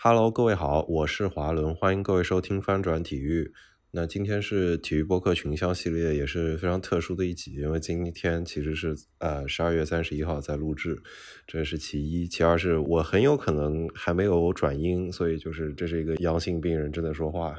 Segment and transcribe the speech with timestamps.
[0.00, 3.52] Hello，各位好，我是华伦，欢迎各位收听翻转体育。
[3.90, 11.02] 那今天是体育播客群销系列，也是非常特殊的一集，因为今天其实是呃十二月三十一号在录制，
[11.48, 17.56] 这是其一，其二是我很有可能还没有转阴，所以就是这是一个阳性病人正在说话。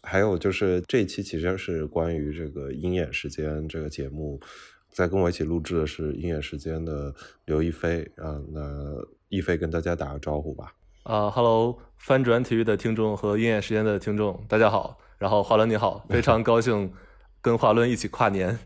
[0.00, 4.40] 还有就是这一期其实是关于这个鹰眼时间这个节目，
[4.88, 7.14] 在跟我一起录制的是鹰眼时间的
[7.44, 10.72] 刘亦菲啊，那亦菲跟大家打个招呼吧。
[11.08, 14.98] 啊哈喽，翻转体育的听众和鹰眼时间的听众，大家好。
[15.16, 16.92] 然后华伦你好，非常高兴
[17.40, 18.58] 跟华伦一起跨年。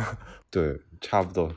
[0.50, 1.54] 对，差不多。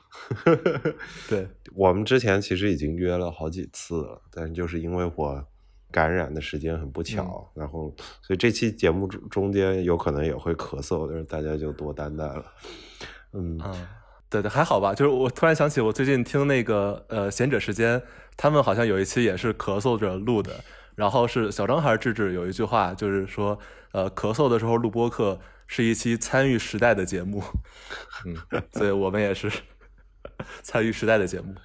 [1.30, 5.42] 对， 我们之前其实已经约了好几次了，但就是因为我
[5.90, 12.44] 感染的时间很不巧，然后所以这期节目中中间有可能也会咳嗽，但是大家就多担待了。
[13.32, 13.58] 嗯，
[14.30, 14.94] 对对，还好吧。
[14.94, 18.04] 就是我突然想起，我最近听那个呃贤者时间。
[18.36, 20.64] 他们好像有一期也是咳嗽着录的，
[20.96, 23.58] 然后是小张还是智智有一句话，就是说，
[23.92, 27.44] 呃，咳嗽的时候录播客是一期参与时代的节目，
[28.26, 28.36] 嗯，
[28.74, 29.52] 所以我们也是
[30.62, 31.56] 参与时代的节目。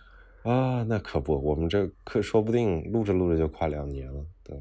[0.44, 4.56] 啊，那可不，我们这可说不定录着录着就快两年了，对，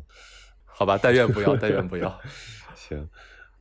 [0.66, 2.20] 好吧，但愿不要，但愿不要，
[2.76, 3.08] 行。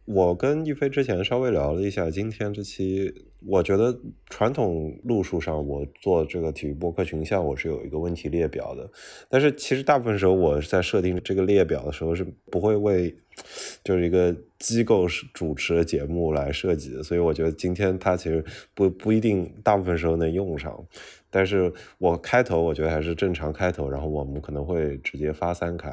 [0.07, 3.13] 我跟一飞之前稍微聊了一下，今天这期
[3.45, 3.99] 我觉得
[4.31, 8.89] 传统路数上，我做这个体育播客群像，我是有一个问题列表的。
[9.29, 13.17] 但是其实大部分时候我在设定这个列表的时候，是不会为
[13.83, 17.03] 就是一个机构主持的节目来设计的。
[17.03, 20.85] 所以我觉得今天它其实不不一定大部分时候能用上。
[21.29, 25.91] 但是我开头我觉得还是正常开头，然后我们可能会直接发三开。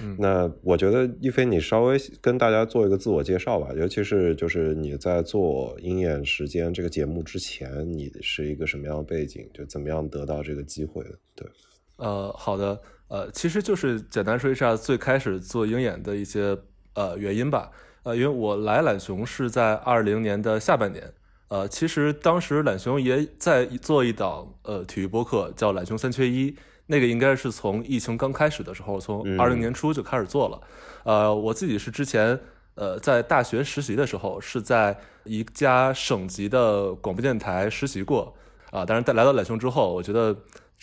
[0.00, 11.18] 嗯，那我觉得一飞你稍微跟大家做一个自我介绍吧，尤其是就是你在做鹰眼时间这个节目之前，你是一个什么样的背景，就怎么样得到这个机会的？
[11.34, 11.48] 对，
[11.96, 16.56] 呃，好的，呃，其实就是简单说一下最开始做鹰眼的一些
[16.94, 17.72] 呃原因吧。
[18.04, 21.12] 呃，因为我来懒熊是在二零年的下半年。
[21.48, 26.54] 呃，其实当时懒熊也在做一档呃体育播客，叫懒熊三缺一。
[26.86, 30.60] 那个应该是从疫情刚开始的时候，从二零年初就开始做了。
[31.04, 32.38] 呃，我自己是之前
[32.74, 38.34] 呃在大学实习的时候，是在一家省级的广播电台实习过
[38.70, 38.84] 啊。
[38.86, 40.36] 但是在来到懒熊之后，我觉得。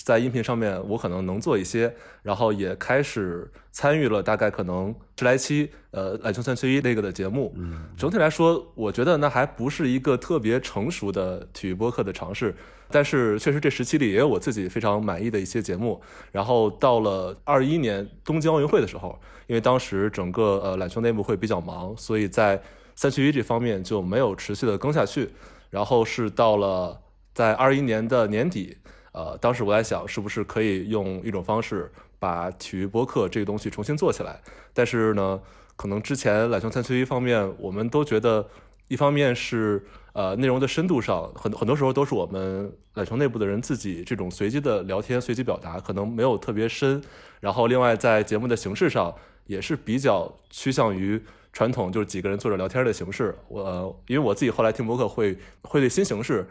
[0.04, 7.54] 在音频上面，我可能能做一些，然后也开始参与了大概可能十来期，呃，篮球三缺一那个的节目。
[7.56, 12.56] 嗯，整体来说，我觉得那还不是一个特别成熟的体育播客的尝试，
[12.90, 16.02] 但是确实这十期里也有我自己非常满意的一些节目。
[16.32, 22.62] 然后到了二一年东京奥运会的时候，因为当时整个呃篮球内部会比较忙，所以在
[22.96, 25.30] 三缺一这方面就没有持续的更下去。
[25.70, 27.02] 然后是到了
[27.34, 28.78] 在二一年的年底。
[29.14, 34.40] 呃，当时我在想，是不是可以用一种方式把体育播客这个东西重新做起来？
[34.74, 35.42] 但是呢，
[35.76, 38.48] 可能之前懒熊三缺一方面，我们都觉得，
[38.88, 47.02] 一方面是呃内容的深度上，很很多时候都是我们懒熊内部的人自己这种随机的聊天、随机表达，可能没有特别深。
[47.42, 49.14] 然后另外在节目的形式上，
[49.46, 51.22] 也是比较趋向于
[51.52, 53.36] 传统，就是几个人坐着聊天的形式。
[53.50, 56.48] 我因为我自己后来听播客会会对新形式。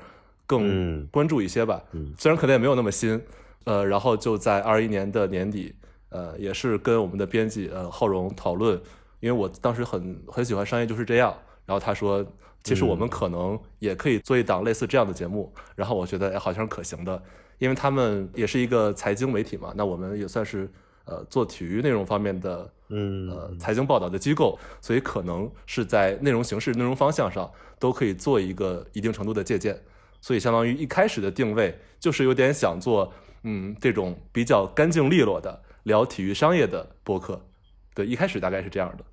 [0.51, 1.81] 更关注一些吧，
[2.19, 3.23] 虽然可能也没有那么新，
[3.63, 5.73] 呃，然后就在二一年的年底，
[6.09, 8.75] 呃，也是跟我们的编辑呃浩荣讨论，
[9.21, 11.33] 因为我当时很很喜欢商业就是这样，
[11.67, 12.27] 然后他说，
[12.65, 17.23] 其实我们可能也可以做一档类似这样的节目，然后我觉得好像是可行的，
[17.59, 20.69] 因为他们也是一个财经媒体嘛，那我们也算是
[21.05, 29.81] 呃做体育内容方面的，嗯，呃财经报道的机构，所以可能是在内容形式、内容方向上都可以做一个一定程度的借鉴。
[30.21, 37.47] 所以，相当于一开始的定位就是有点想做，嗯，这种比较干净利落的聊体育商业的播客。
[37.95, 39.05] 对，一开始大概是这样的。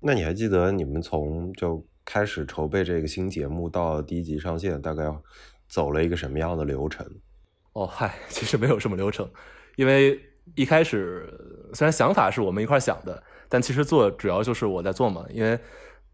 [0.00, 5.04] 那你还记得你们从就开始筹备这个新节目到第一集上线，大概
[5.68, 7.06] 走了一个什么样的流程？
[7.72, 9.28] 哦，嗨， 其实没有什么流程，
[9.76, 10.20] 因为
[10.54, 11.28] 一开始
[11.72, 15.24] 虽然想法是我们一块想的，但其实做主要就是我在做嘛。
[15.30, 15.58] 因为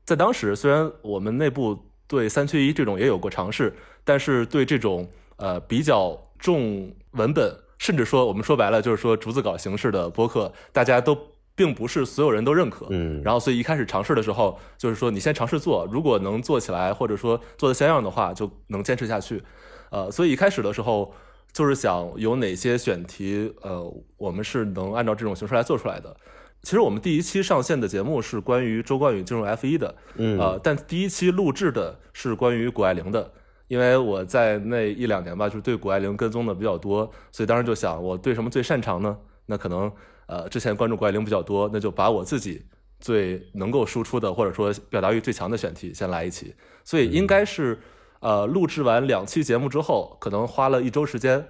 [0.04, 3.72] 在当时，虽然我们内部对三缺一这种也有过尝试。
[4.02, 11.16] 但是对这种呃比较重文本，甚至说我们说白了就是说逐字稿形式的播客，大家都
[11.54, 12.86] 并不是所有人都认可。
[12.90, 19.42] 嗯，然后所以一开始尝试的时候，就是说你先尝试做，如果能做起来，或者说做的像样的话，就能坚持下去。
[19.90, 21.12] 呃，所以一开始的时候
[21.52, 26.16] 就是想有哪些选题，呃，我们是能按照这种形式来做出来的。
[26.62, 33.32] 其实我们第一期上线的节目是关于周冠宇进入 F 一的，嗯，呃，但第一期录制的是关于谷爱凌的。
[33.68, 39.14] 因为我在那一两年吧，就是对谷爱凌跟踪的比较多，所以当时就想，我对什么最擅长呢？
[39.44, 39.92] 那可能，
[40.26, 42.64] 呃，之前关注谷爱凌比较多，那就把我自己
[42.98, 46.54] 最能够输出的，或者说表达欲最强的选题先来一期。
[46.82, 47.78] 所以应该是
[48.20, 51.48] 呃，录制完两期节目之后，可能花了一周时间，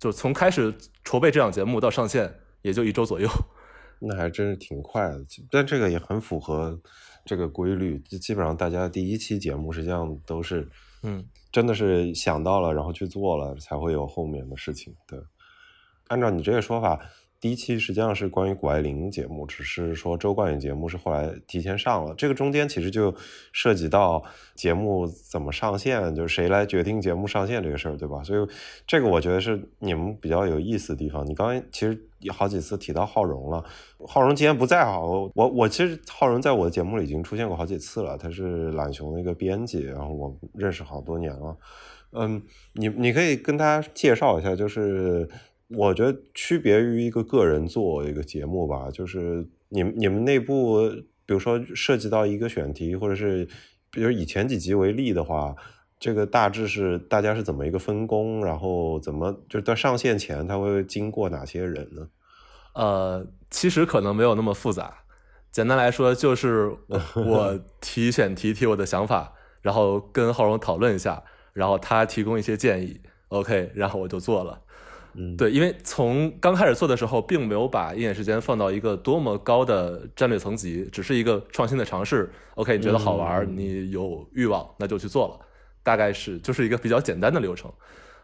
[0.00, 0.74] 就从开始
[1.04, 3.28] 筹备这档节目到上线，也就一周左右。
[4.00, 6.80] 那还真是挺快的，但这个也很符合
[7.24, 7.98] 这个规律。
[8.00, 10.68] 就基本上大家第一期节目实际上都是，
[11.02, 14.94] 嗯，真的是想到了，然后去做了，才会有后面的事情。
[15.06, 15.18] 对，
[16.08, 17.00] 按照你这个说法。
[17.44, 22.14] 第一期实际上是关于谷爱凌节目，只是说周冠宇节目是后来提前上了。
[22.14, 23.14] 这个中间其实就
[23.52, 24.24] 涉及到
[24.54, 28.22] 节目怎么上线，就是谁来决定节目上线这个事儿，对吧？
[28.22, 28.48] 所以
[28.86, 31.26] 这个我觉得是你们比较有意思的地方。
[31.26, 33.62] 你刚才其实有好几次提到浩荣了，
[34.06, 41.54] 浩荣今天不在哈，我我其实浩荣在我的节目里已经出现过好几次了，他是懒熊的一个编辑，然后我认识好多年了。
[42.12, 42.42] 嗯，
[42.72, 45.28] 你你可以跟大家介绍一下，就是。
[45.68, 50.88] 我觉得区别于一个个人做一个节目吧，就是你们你们内部，
[51.26, 53.48] 比如说涉及到一个选题，或者是
[53.90, 55.56] 比如以前几集为例的话，
[55.98, 62.08] 这个大致是大家是怎么一个分工，然后怎么就是在上线前他会经过哪些人呢？
[62.74, 65.04] 呃，其实可能没有那么复杂，
[65.50, 66.76] 简单来说就是
[67.14, 69.32] 我 提选题提我的想法，
[69.62, 71.22] 然后跟浩荣讨论一下，
[71.52, 74.60] 然后他提供一些建议，OK，然后我就做了。
[75.16, 82.30] 嗯，对，因为从刚开始做的时候，并没有把鹰眼时间放到一个多么高的战略层级，只是一个创新的尝试。
[82.56, 85.46] OK，你觉得好玩，你有欲望，那就去做了。
[85.82, 87.72] 大概是就是一个比较简单的流程。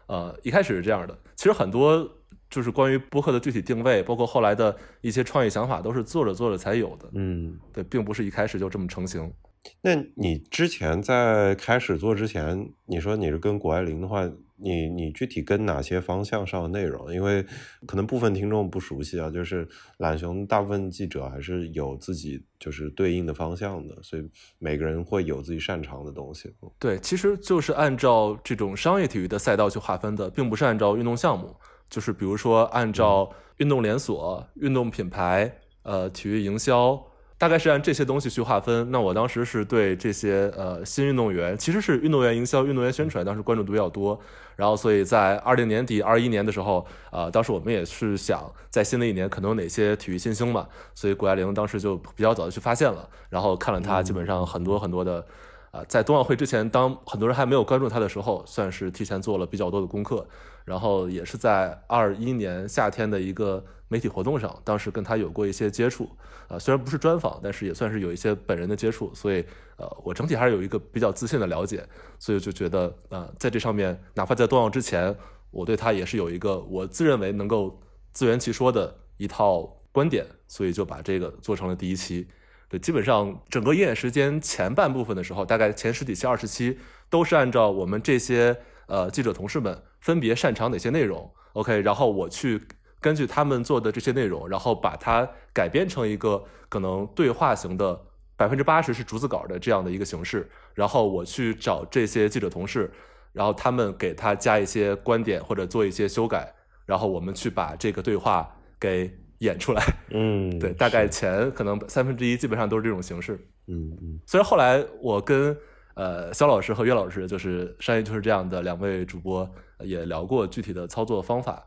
[0.07, 1.17] 呃，一开始是这样的。
[1.35, 2.09] 其实很多
[2.49, 7.07] 就是关于播客的具体定位，包括后来的一些创意想法，都是做着做着才有的。
[7.13, 9.31] 嗯，对，并不是一开始就这么成型。
[9.81, 14.29] 那你之前在开始做之前，你说你是跟谷爱凌的话？
[14.63, 17.11] 你你具体跟哪些方向上的内容？
[17.11, 17.43] 因为
[17.87, 19.67] 可能部分听众不熟悉啊，就是
[19.97, 24.29] 懒熊大部分记者还是有自己就是对应的方向的，所以
[24.59, 26.53] 每个人会有自己擅长的东西。
[26.77, 31.55] 对，其实就是按照这种商业体育的赛道去划分的，并不是按照运动项目，
[31.89, 37.03] 就是比如说按照运动连锁、运动品牌、呃体育营销。
[37.41, 38.91] 大概是按这些东西去划分。
[38.91, 44.19] 那我当时是对这些呃新运动员，其实是运动员营销、运动员宣传，当时关注度比较多。
[44.55, 50.67] 然后，所以在二零年底、二一年的时候，呃，当时我们也是想在新的一年可能有哪些体育新星嘛。
[50.93, 55.25] 所以谷爱凌当时就比较早的去发现了，然后看了他基本上很多很多的，
[55.71, 60.27] 啊，在冬奥会之前，当很多人还没有关注他的时候，算是提前做了比较多的功课。
[60.63, 66.07] 然后也是在二一年夏天的一个媒体活动上，当时跟他有过一些接触。
[66.47, 69.43] 啊，虽然不是专访，但是也算是有一些本人的接触，所以
[69.77, 71.83] 呃，我整体还是有一个比较自信的了解，
[72.19, 75.15] 所以就觉得呃，在这上面，哪怕在冬奥之前，
[75.49, 77.81] 我对他也是有一个我自认为能够
[78.11, 82.27] 自圆其说的一套观点，所以就把这个做成了第一期。
[82.71, 86.79] 对，基本上整个鹰眼时间前半部分的时候，大概前十几期、二十期
[87.09, 88.55] 都是按照我们这些
[88.87, 92.61] 呃记者同事们分别擅长哪些内容，OK，然后我去。
[93.03, 97.99] 根据他们做的这些内容，然后把它改编成一个可能对话型的
[98.37, 102.91] 百分之八十是逐字稿的这样的一个形式，然后我去找这些记者同事，
[103.33, 106.53] 然后他们给他加一些观点或者做一些修改，
[106.85, 109.83] 然后我们去把这个对话给演出来。
[110.09, 113.33] 嗯，对，大概前可能三分之一基本上都是这种形式。
[113.67, 114.19] 嗯嗯。
[114.25, 115.55] 虽然后来我跟
[115.93, 119.47] 呃肖老师和岳老师，就是商业就是这样的两位主播
[119.79, 121.65] 也聊过具体的操作方法。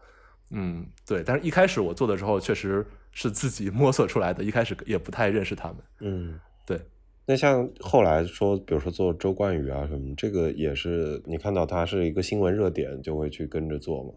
[0.51, 5.77] 嗯，对，但是一开始我做的时候，确实是自己摸索出来的，一开始也不太认识他们。
[6.01, 6.81] 嗯，对。
[7.27, 14.11] 那像后来说，比如说做周冠宇啊什么，这个也是你看到他是一个新闻热点，就会去跟着做吗？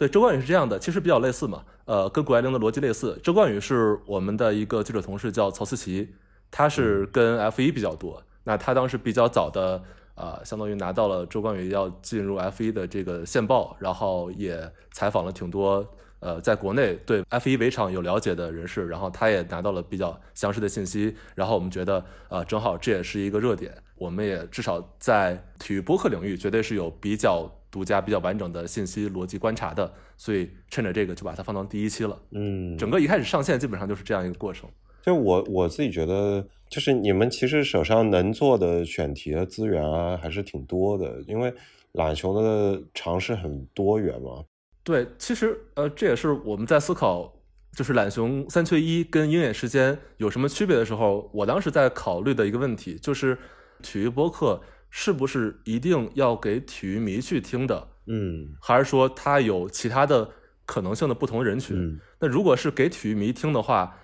[0.00, 3.20] 对，周冠宇是这样的，其实比较类似嘛，呃，跟谷爱凌的逻辑类似。
[3.22, 6.08] 周冠宇是我们的一个记者同事，叫曹思琪，
[6.50, 8.22] 他是跟 F 一比较多。
[8.44, 9.82] 那他当时比较早的。
[10.14, 15.86] 啊，相当于拿到了周冠宇要进入 F 一的这个线报，然后也采访了挺多
[16.18, 32.20] 呃，在国内对 F 一围场有了解的人士，然后他也拿到了比较详实的信息，然后我们觉得呃，正好这也是一个热点，我们也至少在体育播客领域绝对是有比较独家、比较完整的信息逻辑观察的，所以趁着这个就把它放到第一期了。
[32.32, 34.68] 嗯，整个一开始上线基本上就是这样一个过程。
[35.02, 41.22] 就我我自己觉得，就是你们其实手上能做的选题的资源啊，还是挺多的。
[41.26, 41.52] 因为
[41.92, 44.44] 懒熊的尝试很多元嘛。
[44.82, 47.32] 对，其实呃，这也是我们在思考，
[47.74, 53.38] 就是懒熊三缺一跟鹰眼时间有什么区别的时候，我当时在考虑的一个问题，就是
[53.82, 54.60] 体育播客
[54.90, 57.88] 是不是一定要给体育迷去听的？
[58.06, 60.30] 嗯，还是说它有其他的？
[60.66, 61.76] 可能性的不同人群。
[61.76, 63.96] 嗯那如果是给体育迷听的话，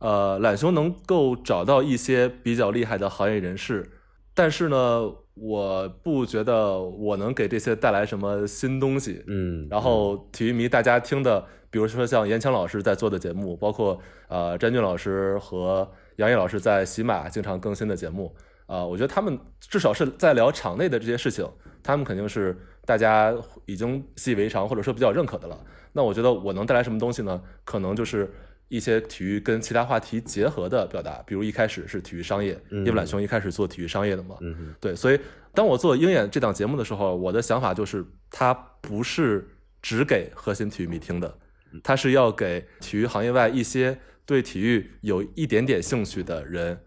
[0.00, 3.88] 呃，懒熊能够找到一些比较厉害的行业人士，
[4.34, 9.22] 但是呢，我不觉得我能给这些带来什么新东西。
[9.28, 18.34] 嗯，然后体育迷大家听的，比如说像严强老师在做的节目，包括呃詹俊老师和杨毅老师在喜马经常更新的节目，
[18.68, 21.44] 啊、我觉得他们至少是在聊场内的这些事情，
[21.82, 23.34] 他们肯定是大家
[23.64, 25.58] 已经习以为常或者说比较认可的了。
[25.94, 27.42] 那我觉得我能带来什么东西呢？
[27.64, 28.30] 可能就是
[28.68, 35.18] 一些体育跟其他话题结合的表达，比如一开始是体育商业，因为懒熊一开始做体育商业的嘛，嗯对，所以
[35.54, 39.48] 当我做鹰眼这档节目的时候，我的想法就是，它不是
[39.80, 41.38] 只给核心体育迷听的，
[41.82, 46.78] 它是要给体育行业外一些对体育有一点点兴趣的人，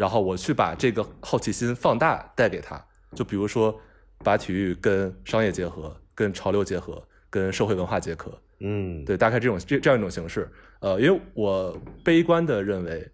[0.00, 2.82] 然后我去把这个好奇心放大带给他。
[3.14, 3.78] 就比如说，
[4.24, 10.50] 把体育跟商业结合，跟潮流结合，跟社会文化结合，嗯，对，大概这种这这样一种形式。
[10.78, 13.06] 呃，因为我悲观的认为，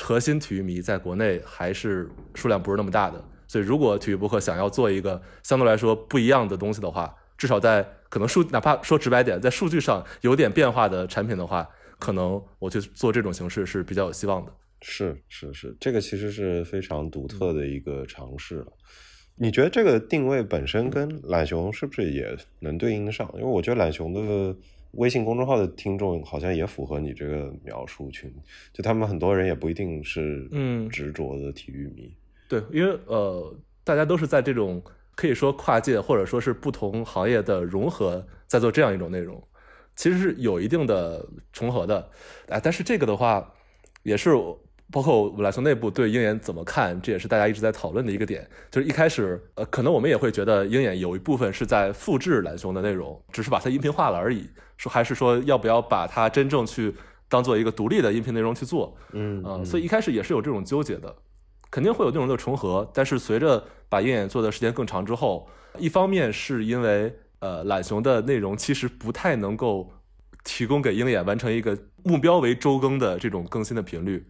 [0.00, 14.52] 核心体育迷在国内还是数量不是那么大的，所以如果体育博客想要做一个相对来说不一样的东西的话，至少在可能数哪怕说直白点，在数据上有点变化的产品的话，可能我去做这种形式是比较有希望的。
[14.82, 18.72] 是是是，这个其实是非常独特的一个尝试了。
[19.36, 23.28] 你觉得这个定位本身跟懒熊是不是也能对应得上？
[23.34, 24.54] 因为我觉得懒熊的
[24.92, 28.30] 微信公众号的听众好像也符合你这个描述群，
[28.74, 32.14] 就他们很多人也不一定是嗯执着的体育迷。
[32.46, 34.82] 对，因为呃，大家都是在这种
[35.14, 39.42] 可以说跨界或者说是不同行业的融合，在做这样一种内容，
[39.96, 42.10] 其实是有一定的重合的。
[42.48, 43.54] 哎，但是这个的话，
[44.02, 44.34] 也是
[44.92, 48.46] 包括我们来说内部对鹰眼怎么看，这也是大家一直在讨论的一个点。
[48.70, 54.46] 就是一开始，呃，可能我们也会觉得鹰眼有一部分是在复制蓝熊的内容，只是把它音频化了而已。
[54.76, 56.94] 说还是说要不要把它真正去
[57.28, 58.94] 当做一个独立的音频内容去做？
[59.12, 61.16] 嗯啊、所以一开始也是有这种纠结的，
[61.70, 62.86] 肯定会有内容的重合。
[62.92, 69.90] 但是随着把鹰眼做的时间更长之后，一方面是因为呃懒熊的内容其实不太能够
[70.44, 74.22] 提供给鹰眼完成一个目标为周更的这种更新的频率。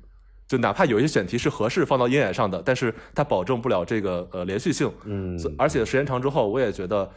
[0.52, 4.92] 就哪怕有一些选题是合适放到鹰眼上的，但是它保证不了这个呃连续性。
[5.04, 7.10] 嗯所而且时间长之后，我也觉得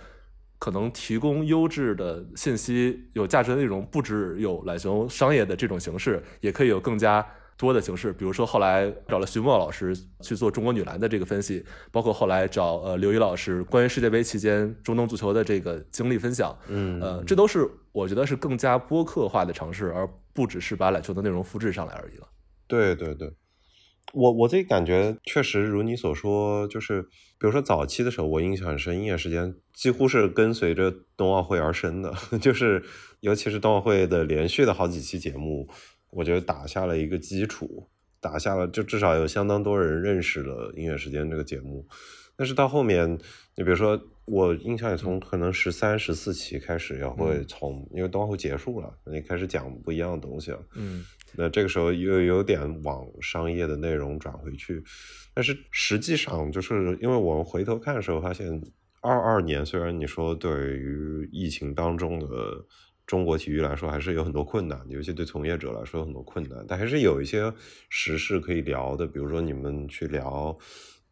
[0.57, 7.27] 可能提供优质的信息、有价值的内容，不只有懒熊商业的这种形式，也可以有更加
[7.57, 8.13] 多的形式。
[8.13, 11.61] 比如说后来找了徐墨老师去做中国女篮的这个分析，
[11.91, 16.57] 包括后来找呃刘宇老师关于世界杯期间中东足球的这个经历分享。
[16.69, 22.27] 嗯呃，这都是我觉得是更加播客化的尝试，而不只是把篮球的内容复制上来而已了。
[22.67, 23.31] 对对对，
[24.13, 32.83] 我我自己感觉确实如你所说，就是比如说早期的时候，我印象很深，音乐时间几乎是跟随着冬奥会而生的， 就是
[33.19, 35.67] 尤其是冬奥会的连续的好几期节目，
[36.11, 41.87] 我觉得打下了一个基础，打下了就至少有相当多人认识了音乐时间这个节目。
[42.37, 43.17] 但是到后面，
[43.55, 50.61] 你比如说，我印象也从可能十三、十四期开始，也会从、因为冬奥会结束了，你开始讲不一样的东西了。
[50.73, 54.83] 嗯那这个时候又有点往商业的内容转回去，
[55.33, 58.61] 但是实际上就是因为我们回头看的时候发现，
[59.01, 62.65] 二二年虽然你说对于疫情当中的
[63.05, 67.53] 中国体育来说还是有很多困难，尤其对从业者来说有很多困难，但还是有一些
[67.89, 70.57] 时事可以聊的，比如说你们去聊。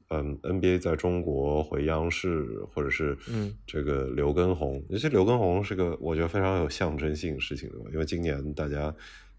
[0.09, 8.93] 嗯，NBA 在中国回央视，或者是嗯这个刘畊宏，尤其刘畊宏是个我觉得非常有象征性事情的，因为今年大家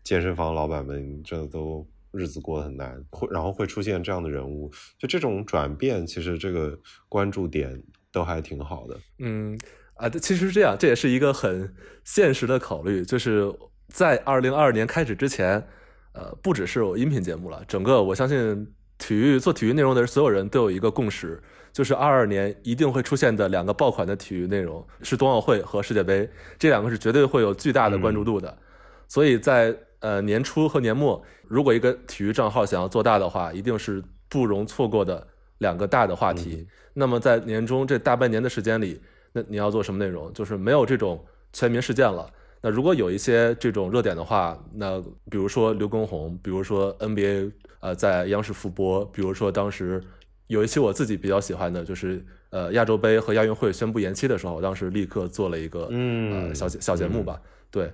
[0.04, 7.82] 健身房老板们真的都日子过得很难，会然后会出现这样的人物，就这种转变，其实这个关注点
[8.12, 8.96] 都还挺好的。
[9.18, 9.58] 嗯
[9.94, 13.52] 啊，其实是这样，这也是一个很现实的考虑，就是
[13.88, 15.66] 在二零二二年开始之前，
[16.12, 21.42] 呃，不只是我音频节目了，整个我相信体育做体育内容的所有人都有一个共识，
[21.72, 28.58] 就是二二年一定会出现的两个爆款的体育内容是冬奥会和世界杯，这两个是绝对会有巨大的关注度的。
[29.06, 35.26] 所以在呃年初和年末，如果一个体育账号想要做大的话，一定是不容错过的
[35.58, 36.66] 两个大的话题。
[36.92, 39.00] 那么在年终这大半年的时间里，
[39.32, 40.30] 那你要做什么内容？
[40.34, 42.30] 就是没有这种全民事件了。
[42.60, 50.02] 那如果有一些这种热点的话，那比如说刘畊宏，比如说 NBA 呃在央视复播，比如说当时
[50.48, 57.90] 有一期我自己比较喜欢的，就是呃亚洲杯和亚运会宣布延期的时候，当时立刻做了一个嗯呃小节小节目吧，对。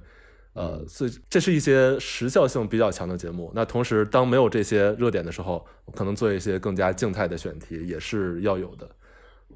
[0.52, 3.52] 呃，所以这是一些时效性比较强的节目。
[3.54, 5.64] 那同时，当没有这些热点的时候，
[5.94, 8.88] 可能做一些更加静态的选题也是要有的。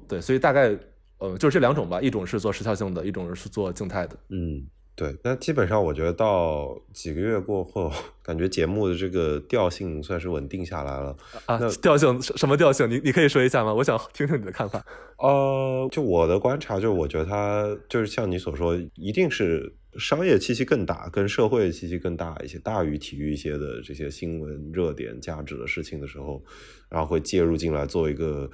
[0.07, 0.77] 对，所以大概
[1.17, 4.15] 呃就是这两种吧，一种是做时效性的，一种是做静态的。
[4.29, 4.65] 嗯
[4.97, 7.91] 对，那基本上我觉得到几个月过后，
[8.23, 11.13] 感觉节目的这个调性算是稳定下来了。
[11.47, 12.89] 啊，调性什么调性？
[12.89, 13.73] 你你可以说一下吗？
[13.73, 14.81] 我想听听你的看法。
[15.17, 26.43] 呃，就我的观察，就是我觉得它就是像你所说，一定是商业气息更大，跟社会气息更大一些，大于体育一些的这些新闻热点价值的事情的时候，
[26.89, 28.49] 然后会介入进来做一个。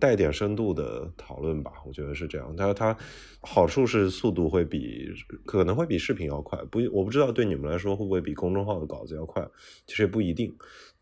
[0.00, 2.52] 带点深度的讨论吧，我觉得是这样。
[2.56, 2.96] 但是它
[3.40, 5.08] 好处是速度会比
[5.44, 9.46] 可能会比视频要快，不，我不知道对你们来说会不会比公众号的稿子要快，
[9.86, 10.52] 其实也不一定。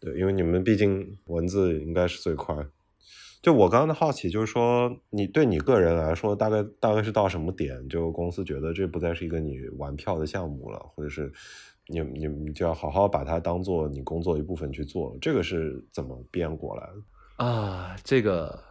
[0.00, 2.54] 对，因为你们毕竟文字应该是最快。
[3.42, 11.32] 就我刚刚的好奇就是说，你对你个人来说，大概大概是到什么点，就公司觉得这不再是一个你玩票的项目了，或者是
[11.86, 17.96] 你你你就要好好把它当做你工作一部分去做，这个是怎么变过来的啊？
[18.04, 18.64] 这个。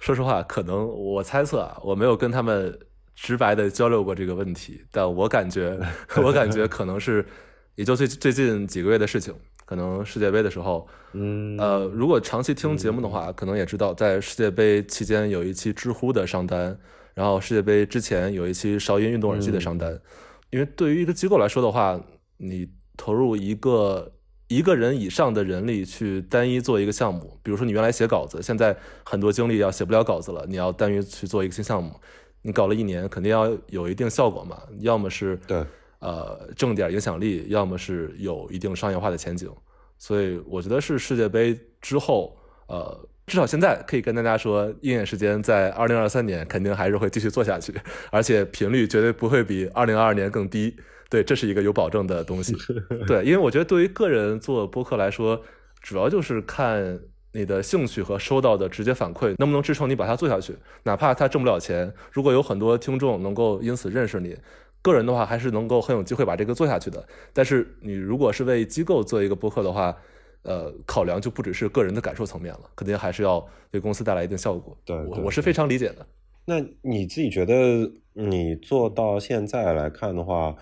[0.00, 2.78] 说实话，可能我猜测啊，我没有跟他们
[3.16, 5.76] 直白的交流过这个问题，但我感觉，
[6.22, 7.26] 我感觉可能是，
[7.74, 9.34] 也就最最近几个月的事情，
[9.68, 16.74] 可能世界杯的时候，嗯，呃，如果长期听节目的话，可能也知道，在世界杯期间有一期知乎的商单，
[17.12, 20.00] 然后世界杯之前有一期韶音运动耳机的商单，
[20.48, 22.00] 因为对于一个机构来说的话，
[22.38, 24.10] 你投入一个。
[24.50, 31.92] 一个人以上的人力去单一做一个项目，比如说你原来写稿子，现在很多精力要写不了稿子了，你要单于去做一个新项目，
[32.40, 35.62] 你搞了一年，肯定要有一定效果嘛，要么是对，
[36.00, 39.50] 呃，挣点影响力，要么是有一定商业化的前景，
[39.98, 42.36] 所以我觉得是世界杯之后，
[42.68, 47.74] 呃，至少现在可以跟大家说，鹰眼时间在二零二三年肯定还是会继续做下去，
[48.10, 50.76] 而且频率绝对不会比二零二二年更低。
[51.10, 52.54] 对，这是一个有保证的东西。
[53.08, 55.42] 对，因为我觉得对于个人做播客来说，
[55.80, 57.00] 主要就是看
[57.32, 60.54] 你的兴趣和收到的直接反馈能不能支撑你把它做下去。
[60.82, 64.36] 哪怕它挣不了钱，如果有很多听众能够因此认识你，
[64.82, 67.06] 个人的话还是能够很有机会把这个做下去的。
[67.32, 69.96] 但是你如果是为机构做一个播客的话，
[70.42, 74.76] 呃，考量就不只是个人的感受层面了，肯定还是要对公司带来一定效果。
[74.84, 76.06] 对，我我是非常理解的。
[76.44, 80.56] 那你自己觉得你做到现在来看的话？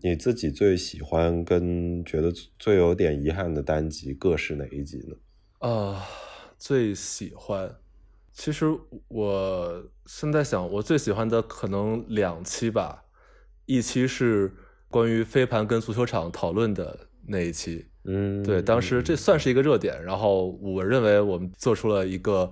[0.00, 5.16] 你自己最喜欢跟觉得最有点遗憾的单集各是哪一集呢？
[5.68, 6.06] 啊，
[6.56, 7.74] 最喜欢，
[8.32, 8.72] 其实
[9.08, 13.06] 我现在想，我最喜欢的可能两期吧，
[13.68, 14.52] 一期是
[14.88, 22.50] 关于飞盘跟足球场讨论的那一期，嗯，对，当时这算是一个热点，然后我认为我们做出了一个，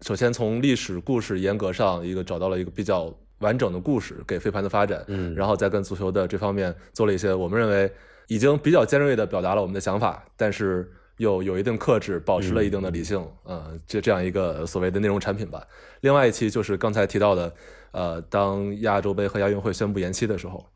[0.00, 3.14] 首先从历史故事严格上一个找到了一个比较。
[3.42, 7.90] 完整的故事给飞盘的发展，嗯，然后再跟足球的这方面做了一些我们认为
[8.28, 10.88] 已经比较尖锐的表达了我们的想法，但是
[11.22, 15.64] 又有一定克制，保持了一定的理性，嗯，这这样一个所谓的内容产品吧。
[16.00, 17.54] 另外一期就是刚才提到的，
[17.92, 20.66] 呃，当亚洲杯和亚运会宣布延期的时候，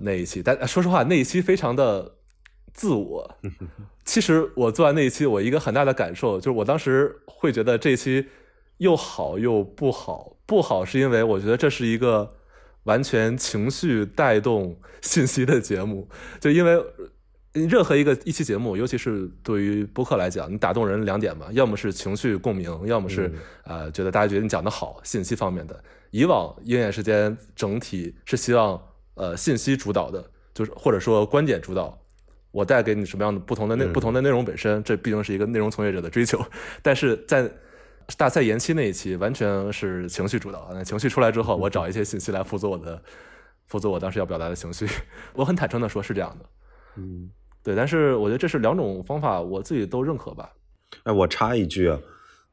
[0.00, 2.14] 那一期，但说实话，那一期非常的
[2.72, 3.36] 自我。
[4.06, 8.28] 其实我做完那一期，我一个很大的感受就是，我当时会觉得这一期
[8.78, 10.36] 又好又不好。
[10.46, 12.36] 不好是因为我觉得这是一个
[12.84, 16.80] 完全情绪带动信息的节目，就因为
[17.64, 23.32] 任何一个一期节目，尤其是对于播客来讲，你打动人两点嘛，要么是情绪共鸣，要么是
[23.64, 25.82] 呃觉得大家觉得你讲的好，信息方面的。
[26.10, 28.80] 以往鹰眼时间整体是希望
[29.14, 31.98] 呃信息主导的，就是或者说观点主导，
[32.50, 36.44] 我带给你什么样的不同的内不同的内容本身，这毕竟是一个内容从业者的追求，
[36.82, 37.50] 但是在。
[38.16, 43.02] 大赛延期那一期完全是情绪主导，那情绪出来之后，我找一些信息来辅佐我的，
[43.66, 44.86] 辅佐我当时要表达的情绪。
[45.34, 46.46] 我很坦诚的说，是这样的。
[46.98, 47.28] 嗯，
[47.66, 50.52] 对，但是我觉得这是两种方法，我自己都认可吧。
[51.02, 51.92] 哎，我插一句，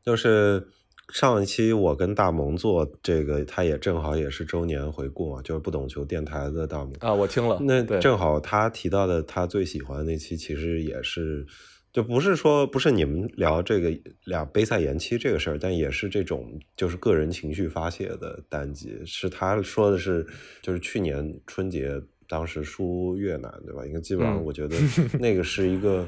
[0.04, 0.68] 就是
[1.10, 11.46] 上一期我跟大萌做这个，他也正好也是周年回顾嘛，就是不懂球电台的大萌啊，我听了，那正好他提到的他最喜欢的那期，其实也是。
[11.94, 19.00] 就不是说不是你们聊这个俩杯赛延期这个事儿，但也是这种就是个人情绪发泄的单集。
[19.06, 20.26] 是他说的是，
[20.64, 23.86] 就是去年春节当时输越南，对吧？
[23.86, 24.76] 因为基本上我觉得
[25.20, 26.08] 那个是一个，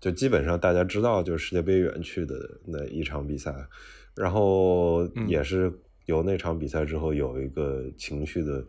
[0.00, 3.54] 就基本上大家知道就是世界杯远去的那一场比赛，
[4.14, 5.72] 然后也是
[6.06, 8.64] 由那场比赛之后有一个情绪的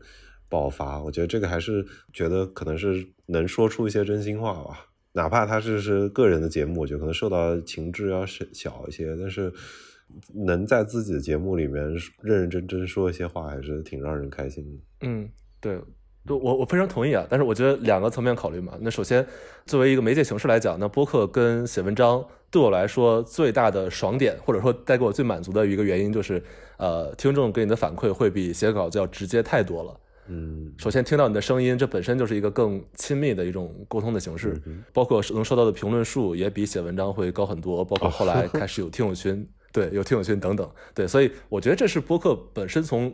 [0.48, 1.02] 爆发。
[1.02, 4.90] 我觉得这个还是觉得可能是能说出一些真心话吧。
[5.16, 9.54] 哪怕他是是个人的节目，我觉得可能受到情致要小小一些，但是
[10.34, 11.84] 能在自己的节目里面
[12.22, 15.08] 认认真真说一些话，还是挺让人开心的。
[15.08, 15.30] 嗯，
[15.60, 15.80] 对，
[16.28, 17.26] 我我非常同意啊。
[17.30, 18.74] 但是我觉得两个层面考虑嘛。
[18.82, 19.26] 那首先，
[19.66, 26.44] 作为一个媒介形式来讲，那播客跟写文章对我来说最大的爽点，或者说带给我最满足的一个原因，就是
[26.78, 30.00] 呃，听众给你的反馈会比写稿子要直接太多了。
[30.30, 34.58] 嗯，首先听到你的声音，这本身就是一个更亲密的一种沟通的形式，
[34.94, 43.14] 包括能收到的评论数也比写文章会高很多，包括后来 开始有听友群，对，有听友群等等，对，所以我觉得这是播客本身从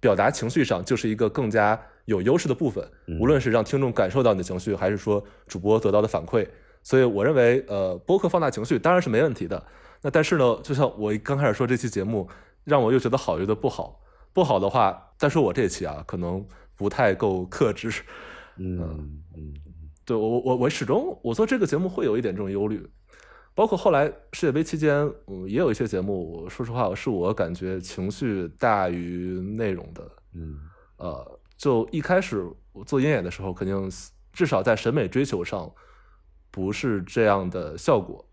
[0.00, 2.90] 表达情绪上就是一个更加有优势的部分，
[3.20, 6.48] 无论是让听众感受到你的情绪，还是说主播得到的反馈，
[6.82, 9.62] 所以我认为，呃，播客放大情绪当然是没问题的。
[10.00, 12.26] 那但是呢，就像我刚开始说这期节目，
[12.64, 14.00] 让我又觉得好，又觉得不好。
[14.32, 17.90] 不好的话，再说我这期啊，可能不太够克制。
[18.56, 18.80] 嗯
[19.36, 19.52] 嗯，
[20.06, 22.88] 对我我我始终我做这个节目会有一点这种忧虑，
[23.54, 24.94] 包括后来世界杯期间，
[25.26, 30.10] 嗯，也有一些节目，说实话是我感觉情绪大于内容的。
[30.34, 30.58] 嗯，
[30.96, 32.42] 呃，就一开始
[32.72, 33.90] 我做鹰眼的时候，肯定
[34.32, 35.70] 至少在审美追求上
[36.50, 38.24] 不是这样的效果。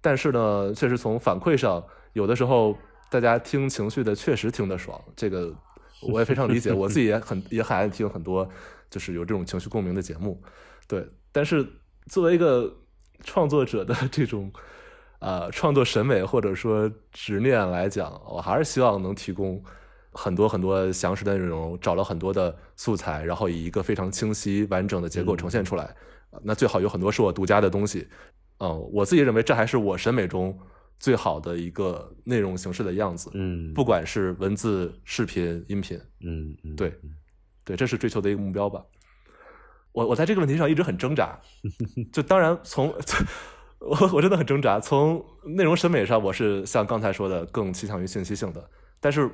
[0.00, 2.76] 但是呢，确实从反馈上，有的时候
[3.10, 5.52] 大家听情绪的确实听得爽，这个
[6.02, 8.48] 我也非常理解，我自己也很也很爱听很多
[8.90, 10.40] 就是有这种情绪共鸣的节目，
[10.86, 11.08] 对。
[11.32, 11.66] 但是
[12.06, 12.72] 作为一个
[13.24, 14.52] 创作者的 这种
[15.18, 19.62] 呃创作审美或者说执念来讲，我还是希望能提供
[20.16, 25.94] 很多很多详实的内容，找了很多的素材，然后以一个非常清晰完整的结构呈现出来。
[26.42, 28.08] 那最好有很多是我独家的东西。
[28.58, 30.58] 嗯，我自己认为这还是我审美中
[30.98, 33.30] 最好的一个内容形式的样子。
[33.34, 36.98] 嗯，不管是文字、视频、音频，嗯，对，
[37.64, 38.82] 对，这是追求的一个目标吧。
[39.92, 41.38] 我我在这个问题上一直很挣扎。
[42.12, 42.92] 就当然从
[43.80, 44.80] 我我真的很挣扎。
[44.80, 48.70] 从内容审美上，我是像刚才说的更倾向于信息性的。
[49.00, 49.30] 但是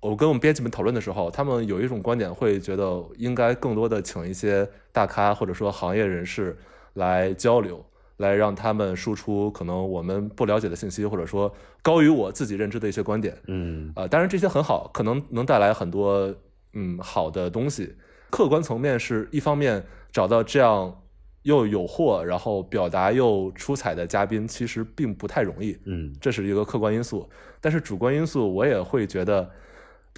[0.00, 6.56] 我跟我们编辑们讨论的时候，他们有一种观点会觉得应该更多的请一些大咖或者说行业人士
[6.94, 7.84] 来交流。
[8.18, 13.38] 来让他们输出可能我们不了解的信息，或者说高于我自己认知的一些观点。
[13.46, 16.34] 嗯，啊，当然这些很好，可能能带来很多
[16.72, 17.94] 嗯好的东西。
[18.30, 21.00] 客观层面是一方面找到这样
[21.44, 25.78] 又有货，然后表达又出彩的嘉宾，其实并不太容易。
[25.84, 27.30] 嗯，这是一个客观因素。
[27.60, 29.48] 但是主观因素，我也会觉得，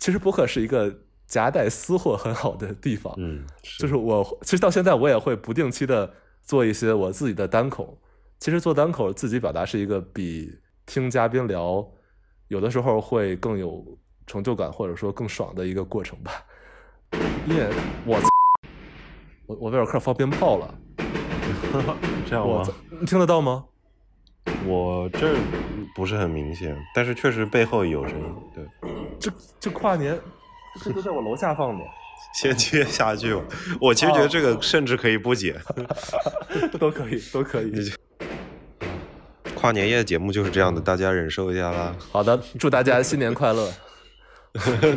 [0.00, 0.92] 其实播客是一个
[1.28, 3.14] 夹带私货很好的地方。
[3.18, 3.44] 嗯，
[3.78, 6.12] 就是我其实到现在我也会不定期的。
[6.42, 7.96] 做一些我自己的单口，
[8.40, 11.86] 其实做单口自己表达是一个比听嘉宾聊
[12.48, 13.86] 有的时候会更有
[14.26, 16.32] 成就感或者说更爽的一个过程吧。
[17.46, 17.70] 因为
[18.04, 18.18] 我
[19.46, 20.74] 我我威尔克放鞭炮了，
[22.26, 22.66] 这样吗？
[22.98, 23.66] 你听得到吗？
[24.66, 25.34] 我这
[25.94, 28.34] 不是很明显，但是确实背后有声音。
[28.54, 28.64] 对，
[29.18, 30.18] 这这跨年
[30.82, 31.84] 这都在我楼下放的。
[32.34, 33.42] 先接下去吧，
[33.80, 35.58] 我其实觉得这个甚至可以不剪，
[36.78, 37.92] 都可以，都可以。
[39.54, 41.96] 跨年夜节目就是这样的，大家忍受一下啦。
[42.12, 43.72] 好的，祝大家新年快乐。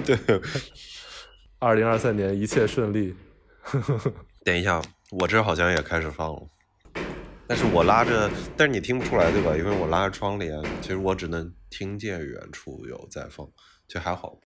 [0.05, 0.17] 对，
[1.59, 3.15] 二零二三年一切顺利。
[4.43, 6.41] 等一下，我这好像也开始放了，
[7.45, 9.55] 但是我拉着，但是你听不出来对吧？
[9.57, 13.45] 因为我拉着窗帘，其实我只能听见远处有在放，
[13.85, 14.39] 就还好。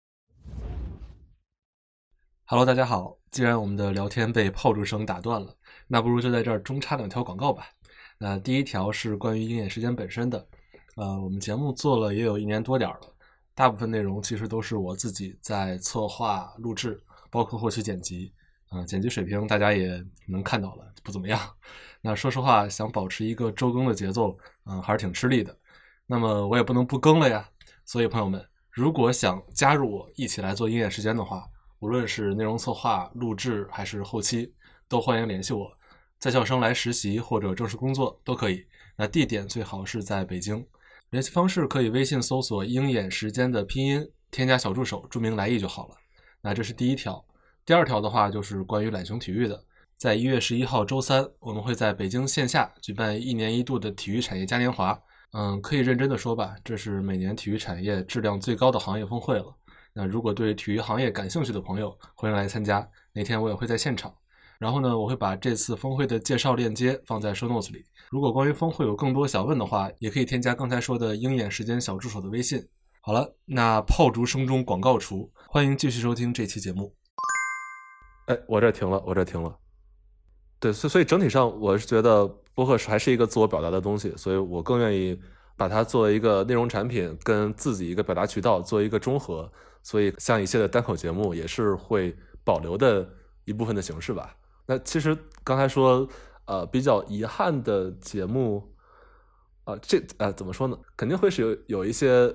[2.47, 3.19] Hello，大家好。
[3.31, 5.55] 既然我们的聊天被炮竹声打断了，
[5.87, 7.67] 那不如就在这儿中插两条广告吧。
[8.17, 10.49] 那第一条是关于鹰眼时间本身的。
[10.97, 13.15] 呃，我们节目做了也有一年多点儿了，
[13.55, 16.99] 大部分内容其实都是我自己在策划、录制，
[17.31, 18.33] 包括后期剪辑。
[18.73, 21.39] 嗯，剪辑水平大家也能看到了，不怎么样。
[22.07, 25.53] 那说实话，想保持一个周更的节奏，嗯，还是挺吃力的。
[26.07, 27.49] 那么我也不能不更了呀。
[27.85, 28.41] 所以朋友们，
[28.71, 31.45] 如果想加入我一起来做鹰眼时间的话，
[31.81, 34.55] 无论是内容策划、录制还是后期，
[34.87, 35.69] 都欢迎联系我。
[36.21, 38.65] 在校生来实习或者正式工作都可以。
[38.95, 40.65] 那地点最好是在北京。
[41.11, 45.97] 联系方式可以微信搜索“鹰眼时间”的拼音，添加小助手，注明来意就好了。
[46.41, 47.25] 那这是第一条。
[47.65, 49.61] 第二条的话就是关于懒熊体育的。
[49.99, 54.99] 在一月十一号周三，我们会在北京线下举办一年一度的体育产业嘉年华。
[55.33, 59.47] 嗯，可以认真的说吧，这是每年体育产业质量最高的行业峰会了。
[59.95, 62.87] 那如果对体育行业感兴趣的朋友，欢迎来参加。
[63.15, 64.15] 那天我也会在现场。
[64.59, 67.83] 然后呢，我会把这次峰会的介绍链接放在 show notes 里。
[68.11, 72.63] 如果关于峰会有更多想问的话，也可以添加刚才说的鹰眼时间小助手的微信。
[73.01, 76.95] 好了，那炮竹声中广告除，欢迎继续收听这期节目。
[78.27, 79.59] 哎，我这停了，我这停了。
[80.59, 85.21] 对，所所以整体上我是觉得播客还是一个自我表达的东西，所以我更愿意
[85.57, 89.51] 把它作为一个内容产品，跟自己一个表达渠道做一个中和。
[89.83, 93.09] 所以，像一些的单口节目也是会保留的
[93.45, 94.35] 一部分的形式吧。
[94.67, 96.09] 那其实刚才说，
[96.47, 98.75] 呃，比较遗憾的节目，
[99.63, 100.77] 啊，这呃怎么说呢？
[100.97, 102.35] 肯定会是有有一些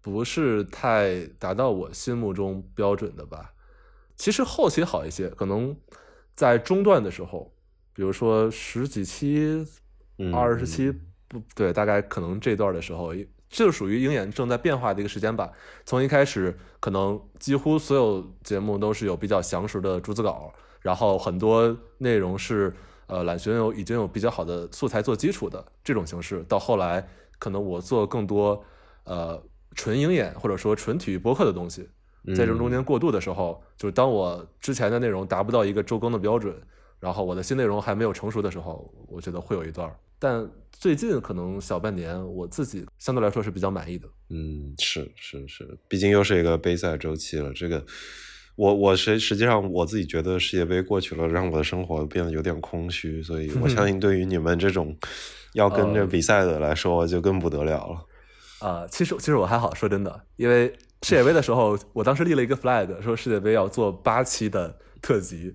[0.00, 3.52] 不是太达到我心目中标准的吧。
[4.16, 5.76] 其实后期好一些，可能
[6.34, 7.54] 在中段的时候，
[7.96, 9.66] 比如说十几期、
[10.18, 10.92] 嗯二十期，
[11.26, 13.14] 不对，大概可能这段的时候，
[13.48, 15.50] 这就属于鹰眼正在变化的一个时间吧。
[15.86, 22.74] 从一开始，可能几乎所有节目都是有比较详实的逐字稿，然后很多内容是
[23.06, 28.62] 呃懒学有已经有比较好的素材做基础的这种形式，到后来可能我做更多
[29.04, 29.42] 呃
[29.74, 31.88] 纯鹰眼或者说纯体育播客的东西。
[32.34, 36.60] 在这中间过渡的时候，就是当我之前的内容达不到一个周更的标准，
[37.06, 39.88] 然后我的新内容还没有成熟的时候，我觉得会有一段。
[40.18, 44.08] 但最近可能小半年，我自己相对来说是比较满意的。
[44.30, 47.52] 嗯，是是是，毕竟又是一个杯赛周期了。
[47.52, 47.86] 这个，
[48.56, 54.96] 我我实实际上我自己觉得世界杯过去了，让我的生活变得有点空虚，所以我相信对于你们这种
[55.52, 58.04] 要跟着比赛的来说，就更不得了了。
[58.58, 65.54] 啊、其实其实我还好，说真的，因为世界杯的时候，我当时立了一个 flag，说世界杯要做八期的特辑，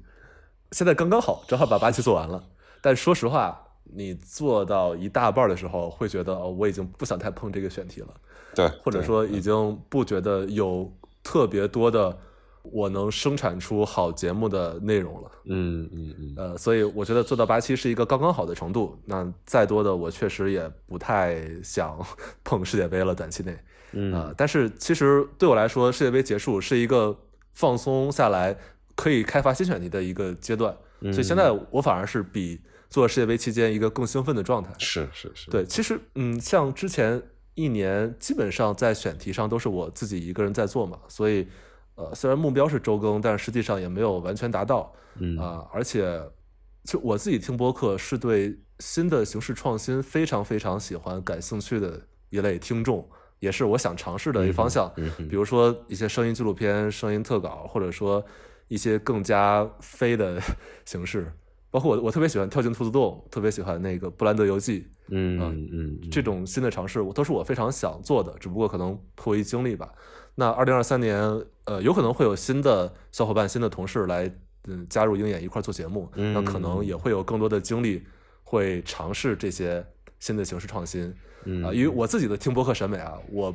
[0.72, 2.44] 现在刚刚好，正好把八期做完了。
[2.82, 8.08] 但说实话，你做到一大半的时候，会觉得哦，我已经不想太碰这个选题了，
[8.56, 10.92] 对，或者说已经不觉得有
[11.24, 12.18] 特别多的
[12.64, 15.32] 我能生产出好节目的内容了。
[15.46, 18.98] 嗯嗯嗯，呃，所以我觉得做到八期是一个刚刚好的程度。
[19.06, 22.00] 那再多的，我确实也不太想
[22.44, 23.58] 碰世界杯了，短期内。
[23.94, 27.16] 嗯啊、但是其实对我来说，世界杯结束是一个
[27.54, 28.58] 放松下来，
[29.02, 30.76] 可以开发新选题的一个阶段。
[31.02, 34.72] 所以现在我反而是比做世界杯期间一个更兴奋的状态。
[34.78, 37.20] 是是是，对，其实嗯，像之前
[37.56, 41.48] 一年基本上在选题上都是我自己一个人在做嘛，所以
[41.96, 44.94] 呃，虽然目标是周更，但实际上也没有完全达到。
[45.16, 46.22] 嗯啊、而且
[46.84, 53.10] 就我自己听播客是对新的形式创新非常非常喜欢、感兴趣的一类听众，
[53.40, 54.92] 也是我想尝试的一个方向。
[54.96, 58.24] 嗯比如说一些声音纪录片、声音特稿，或者说
[58.72, 60.42] 一些更加飞的
[60.86, 61.30] 形式。
[61.70, 69.90] 包括我，我特别喜欢跳进兔子洞，特别喜欢那个布兰德游记，嗯嗯嗯，这种新的尝试，我都是我非常想做的，只不过可能迫于经历吧。
[70.36, 71.18] 那二零二三年，
[71.66, 74.34] 呃，有可能会有新的小伙伴、新的同事来，
[74.68, 78.04] 嗯，加入鹰眼一块做节目，嗯那可能也会有更多的精力
[78.44, 79.86] 会尝试这些
[80.20, 81.14] 新的形式创新。
[81.44, 83.54] 嗯啊、因为我自己的听播客审美啊，我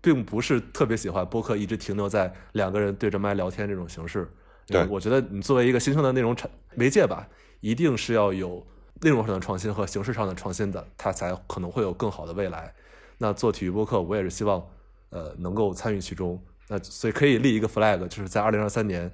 [0.00, 4.28] 并不是特别喜欢播客一直停留在两个人对着麦聊天这种形式。
[4.68, 7.28] 对我觉得你作为一个新生的内容产媒介吧，
[7.60, 8.66] 一定是要有
[9.00, 12.74] 内容上的创新和形式上的创新的，它才可能会有更好的未来。
[13.18, 14.64] 那做体育播客，我也是希望
[15.10, 16.40] 呃能够参与其中。
[16.68, 19.10] 那所以可以立一个 flag，就是在二零二三年，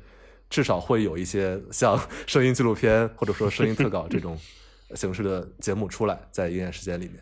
[0.51, 4.37] 至少会有一些像 声音纪录片或者说声音特稿这种
[4.95, 7.21] 形式的节目出来，在营业时间里面。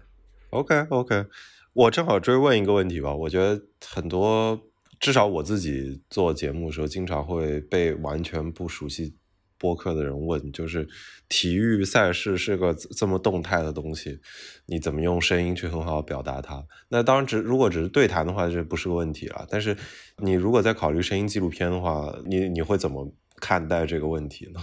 [0.50, 1.26] OK OK，
[1.74, 3.14] 我正好追问一个问题吧。
[3.14, 4.58] 我觉得很多，
[5.02, 9.16] 至少我自己做节目的时候，经常会被完全不熟悉
[9.58, 10.88] 播客的人问，就是
[11.28, 14.20] 体育赛事是个这么动态的东西，
[14.66, 16.64] 你怎么用声音去很好表达它？
[16.88, 19.44] 那当然只如果只是对谈的话，这不是个问题了。
[19.50, 19.76] 但是
[20.18, 24.60] 你如果在考虑声音纪录片的话，你你会怎么看待这个问题呢？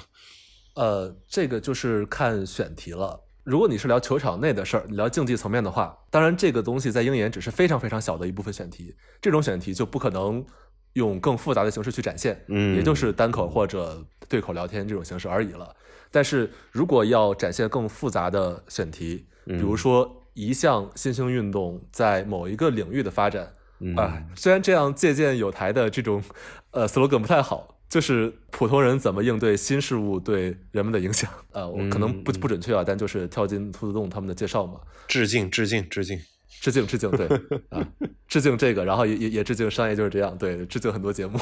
[0.76, 3.26] 呃，这个就是看选题了。
[3.50, 10.46] 如果你是聊球场内的事儿，聊竞技层面的话，当然这个东西在鹰眼只是非常非常小的一部分选题，这种选题就不可能
[10.94, 12.76] 用更复杂的形式去展现，嗯。
[12.76, 15.76] 也就是单口或者对口聊天这种形式而已了。
[16.12, 23.96] 但是如果要展现更复杂的选题，比如说一项新兴运动在某一个领域的发展，嗯。
[23.96, 26.22] 啊，虽然这样借鉴有台的这种
[26.70, 31.30] 呃 slogan 不太好，就是普通人怎么应对新事物对人们的影响。
[31.52, 36.20] 呃，我可能不不准确啊，但就是跳进兔子洞他们的介绍嘛，致敬致敬致敬。
[36.62, 37.26] 致敬致敬，对
[37.70, 37.88] 啊，
[38.28, 41.40] 致敬这个，然后也也也致敬商业就是这样，对，致敬很多节目，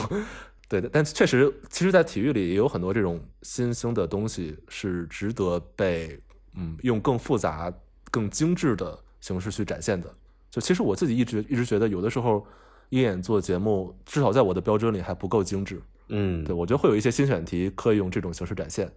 [0.70, 0.88] 对的。
[0.94, 6.20] 但确实，其实，在体育里也有很多这种新兴的东西是值得被
[6.56, 7.74] 嗯用更复杂、
[8.12, 10.14] 更精致的形式去展现的。
[10.52, 12.46] 就其实我自己一直一直觉得，有的时候
[12.90, 15.82] 鹰眼做节目，至少在我的标准里还不够精致。
[16.10, 18.92] 嗯，对我觉得会有一些新选题可以用这种形式展现。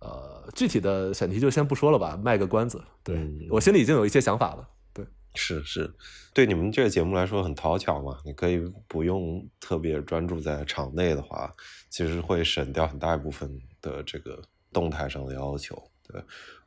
[0.00, 2.82] 呃，具体的选题就先不说了吧，卖个关子。
[3.04, 4.68] 对、嗯我心里已经有一些想法了。
[4.92, 5.94] 对，是是，
[6.34, 11.54] 对你们这个节目来说很讨巧嘛，你可以不用特别专注在场内的话，
[11.88, 13.48] 其实会省掉很大一部分
[13.80, 15.80] 的这个动态上的要求。
[16.08, 16.20] 对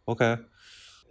[0.06, 0.38] ，OK，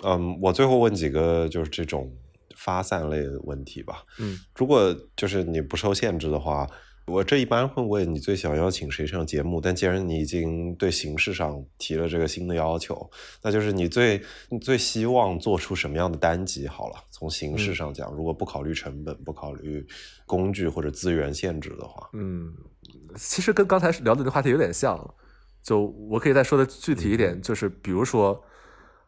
[0.03, 2.11] 嗯，我最后问几个就是这种
[2.57, 4.03] 发散类的问题吧。
[4.18, 6.66] 嗯，如果就是你不受限制的话，
[7.07, 13.11] 我这一般会问你最想邀请谁上节目，但既然你已经对形式上提了这个新的要求，
[13.43, 16.97] 那就是你最你最希望做出什么样的单集好了。
[17.11, 19.87] 从形式上讲，如果不考虑成本、不考虑
[20.25, 22.55] 工具或者资源限制的话，嗯，
[23.17, 25.14] 其实跟刚才聊的那话题有点像。
[25.62, 28.45] 就我可以再说的具体一点，就是比如说，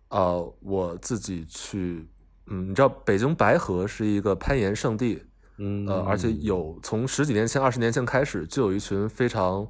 [0.09, 2.09] 呃，我自己去，
[2.47, 5.23] 嗯，你知道北京白河是一个攀岩圣地。
[5.59, 9.67] 嗯，呃，而且有从十几年前、二十年前开始，就有一群非常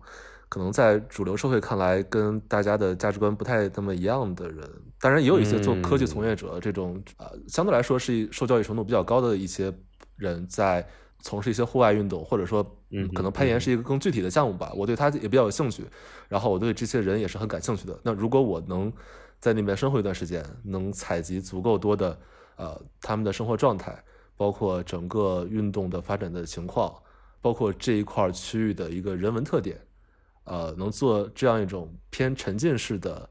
[0.48, 4.68] 可能在主流社会看来跟大家的价值观不太那么一样的人。
[5.00, 9.72] 当然，也有一些做科技从业者这种，呃，相对来说是受教育程度比较高的一些
[10.16, 10.86] 人在
[11.20, 14.72] 从事一些户外运动，或者说，嗯，可能攀岩是一个更具体的项目吧。
[14.74, 15.84] 我对他也比较有兴趣，
[16.28, 17.98] 然后我对这些人也是很感兴趣的。
[18.02, 18.92] 那如果我能
[19.38, 22.18] 在那边生活一段时间，能采集足够多的
[22.56, 24.02] 呃他们的生活状态。
[24.36, 26.94] 包括整个运动的发展的情况，
[27.40, 29.80] 包括这一块区域的一个人文特点，
[30.44, 33.28] 呃，能做这样一种偏沉浸式的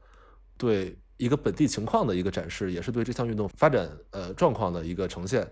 [0.56, 5.46] 对一个本地情况的一个展示，也是对这项运动发展呃状况的一个呈现。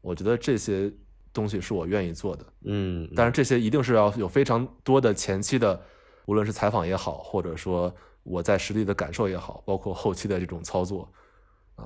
[0.00, 0.90] 我觉得这些
[1.32, 2.46] 东西是我愿意做的。
[2.64, 5.78] 嗯，但是这些一定是要有非常多的前期的，
[6.26, 11.10] 无论是采访也好，或者说我在实地的感受也好，包括后期的这种操作。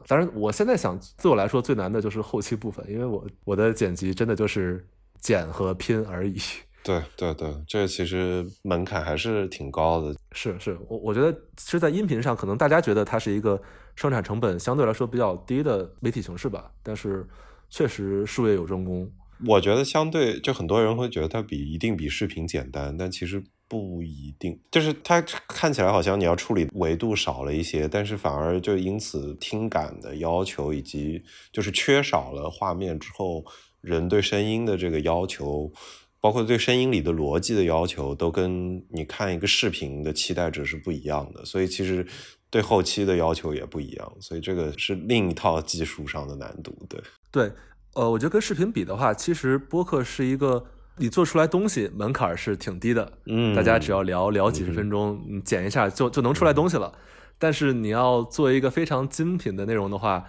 [0.06, 4.86] 当然，我现在想，对我来说最难的就是后期部分，因为我我的剪辑真的就是
[5.18, 6.36] 剪和拼而已。
[6.84, 10.14] 对对对，这其实门槛还是挺高的。
[10.32, 13.60] 是是，我我觉得其实，在音频上，可能大家觉得它是一个
[13.96, 17.26] 生产成本相对来说比较低的媒体形式吧，但是
[17.70, 19.10] 确实术业有专攻。
[19.46, 23.42] 我觉得相对，就很多人会觉得它比一定比视频简单，但其实。
[23.74, 33.44] 不一定，就是它看起来好像你要处理维度少了一些，但是反而就因此听感的要求以及就是缺少了画面之后
[33.80, 35.72] 人对声音的这个要求，
[36.20, 42.06] 包括对声音里的逻辑的要求，都跟你看一个视频的期待值是不一样的，所以其实
[42.50, 46.72] 对后期的要求也不一样，所以这个是另一套技术上的难度。
[46.88, 47.00] 对
[47.32, 47.52] 对，
[47.94, 50.64] 呃，我觉得跟视频比的话，其实播客是一个。
[50.96, 56.92] 你做出来东西门槛是挺低的，嗯，大家只要聊聊几十分钟，你剪一下就就能出来东西了。
[57.38, 60.24] 但是你要做一个非常精品的内容的话，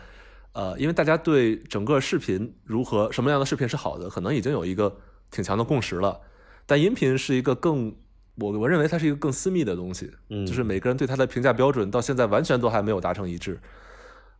[0.53, 4.97] 呃，因为大家对整个视频如何什么样的视频是好的，可能已经有一个
[5.29, 6.19] 挺强的共识了。
[6.65, 7.95] 但音频是一个更，
[8.37, 13.59] 我我认为它是一个更私密的东西，嗯，就是每个人对它的评价标准到现在完全都还没有达成一致，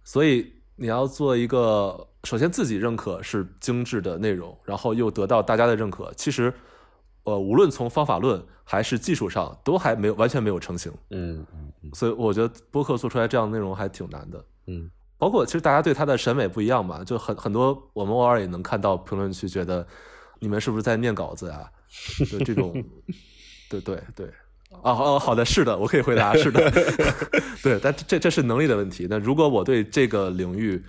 [0.03, 2.07] 所以你要做一个。
[2.25, 6.11] 首先，自己认可是精致的内容，然后又得到大家的认可。
[6.17, 6.51] 其实，
[7.23, 10.91] 呃，无论从方法论还是技术上，都还没有完全没有成型。
[11.11, 11.91] 嗯嗯嗯。
[11.93, 14.43] 所以我觉得播客做出来这样的内容还挺难的。
[14.67, 14.89] 嗯。
[15.17, 19.87] 包括其实大家对他的审美不一样嘛，就很很多我们偶尔也能看到评论区觉得
[20.39, 21.71] 你们是不是在念稿子啊？
[22.29, 22.73] 就这种。
[23.69, 24.27] 对对对。
[24.81, 26.69] 哦哦，好的，是的，我可以回答是的。
[27.63, 29.07] 对，但这这是能力的问题。
[29.09, 30.83] 那如果我对这个领域，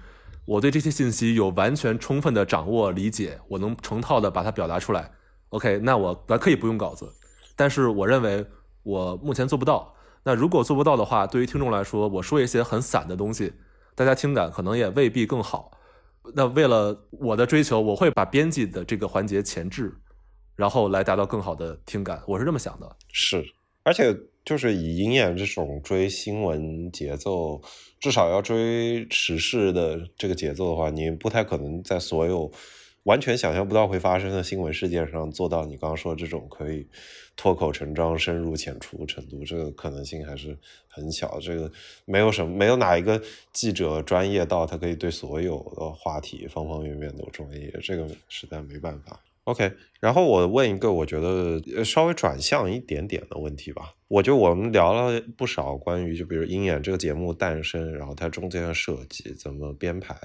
[0.47, 5.11] 我对这些信息有完全充分的掌握理解，我能成套的把它表达出来。
[5.51, 7.13] OK，那我咱可以不用稿子，
[7.57, 8.47] 但是我认为
[8.85, 9.95] 我目前做不到。
[10.23, 13.53] 那如果做不到的话，对于听众来说，我说一些很散的东西，
[13.95, 15.71] 大家听感可能也未必更好。
[16.35, 19.95] 那为了我的追求，我会把编辑的这个环节前置，
[20.55, 22.23] 然后来达到更好的听感。
[22.27, 22.97] 我是这么想的。
[23.13, 23.45] 是，
[23.85, 27.61] 而且就是以鹰眼这种追新闻节奏。
[27.99, 32.51] 至少要追时事的这个节奏的话，你不太可能在所有
[33.05, 36.87] 完全想象不到会发生的新闻事件上做到你刚刚说这种可以
[37.37, 40.57] 脱口成章、深入浅出程度，这个可能性还是
[40.89, 41.39] 很小。
[41.41, 41.71] 这个
[42.05, 49.21] 没有什么，没有哪一个记者专业到他可以对所有的话题方方面面都专业，这个实在没办法。
[49.47, 53.95] OK，然后我问一个我觉得稍微转向一点点的问题吧。
[54.09, 60.17] 我就我们聊了不少关于就比如鹰眼这个节目诞生，然后它中间的设计怎么编排，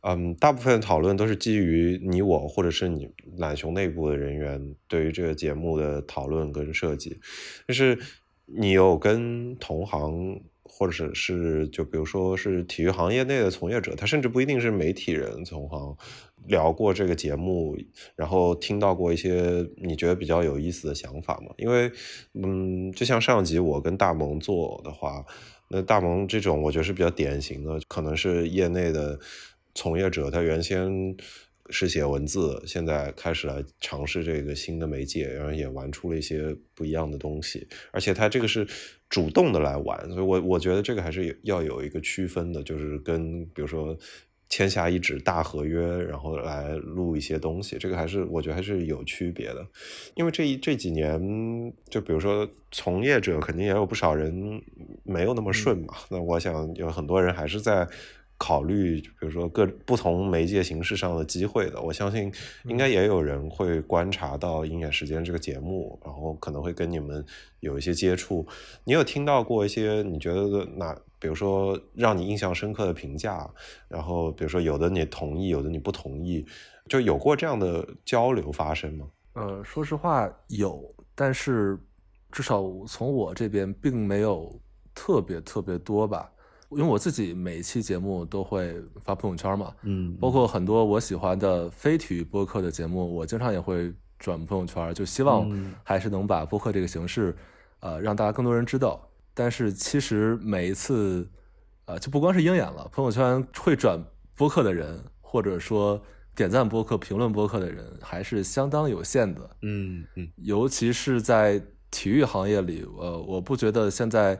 [0.00, 7.20] 嗯，大部分讨论都是基于你我或者是你懒熊内部的人员对于这个节目的讨论跟设计，
[7.68, 7.98] 就是
[8.46, 10.40] 你有跟同行。
[10.74, 15.94] 或者是就比如说是体育行业内的从业者，他甚至不一定是媒体人，从行
[16.46, 17.76] 聊过这个节目，
[18.16, 21.54] 然后听到过一些你觉得比较有意思的想法嘛？
[21.56, 21.90] 因为，
[22.34, 25.24] 嗯，就像上集我跟大萌做的话，
[25.68, 29.18] 那大萌这种我觉得是比较典型的，可能是业内的
[29.74, 31.16] 从业者，他原先。
[31.70, 38.66] 是写文字，现在开始来尝试这个新的媒介，然后也玩出了一些不一样的东西，而且他这个是
[39.08, 43.96] 主动的来玩，所以我我觉得这个还是要有一个区分的，就是跟比如说
[44.52, 49.66] 签下一纸大合约，然后来录一些东西，这个还是我觉得还是有区别的。
[50.14, 54.62] 因为这一这几年，就比如说从业者肯定也有不少人
[55.04, 55.94] 没有那么顺嘛。
[56.10, 57.88] 那我想有很多人还是在
[58.42, 61.80] 考虑，比如说各不同媒介形式上的机会的。
[61.80, 62.32] 我相信
[62.64, 67.24] 应该也有人会观察到《鹰眼时间》这个节目，然后可能会跟你们
[67.60, 68.44] 有一些接触。
[68.82, 70.98] 你有听到过一些你觉得哪？
[71.20, 73.48] 比如说让你印象深刻的评价，
[73.86, 76.44] 然后比如说有的你同意，有的你不同意，
[76.88, 79.06] 就有过这样的交流发生吗？
[79.34, 81.78] 呃，说实话有，但是
[82.32, 84.52] 至少从我这边并没有
[84.96, 86.31] 特别特别多吧，
[86.76, 95.50] 因为我自己每一期节目都会发朋友圈嘛，嗯，包括很多我喜欢的非体育播客的节目，我经常也会转朋友圈，就希望
[95.82, 97.36] 还是能把播客这个形式，
[97.80, 99.00] 呃，让大家更多人知道。
[99.34, 101.26] 但是其实每一次，
[101.86, 103.98] 呃，就不光是鹰眼了，朋友圈会转
[104.36, 106.00] 播客的人，或者说
[106.34, 109.40] 点赞播客、评论播客的人，还是相当有限的。
[109.62, 114.38] 嗯嗯，尤其是在体育行业里，呃，我不觉得现在，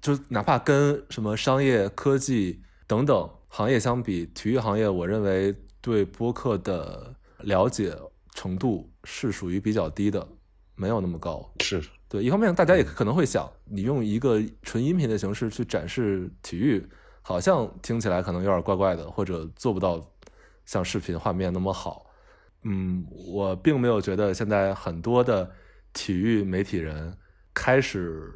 [0.00, 7.94] 就哪怕跟什么商业科技等等行业相比，体育行业我认为对播客的了解
[8.34, 10.26] 程度是属于比较低的，
[10.74, 11.52] 没有那么高。
[11.60, 11.82] 是。
[12.08, 16.84] 对，一方面大家也可能会想，你用一个纯音频的形式去展示体育，
[17.22, 20.04] 好像听起来可能有点怪怪的，或者做不到
[20.66, 22.06] 像视频画面那么好。
[22.64, 25.48] 嗯，我并没有觉得现在很多的
[25.92, 27.16] 体育媒体人
[27.54, 28.32] 开始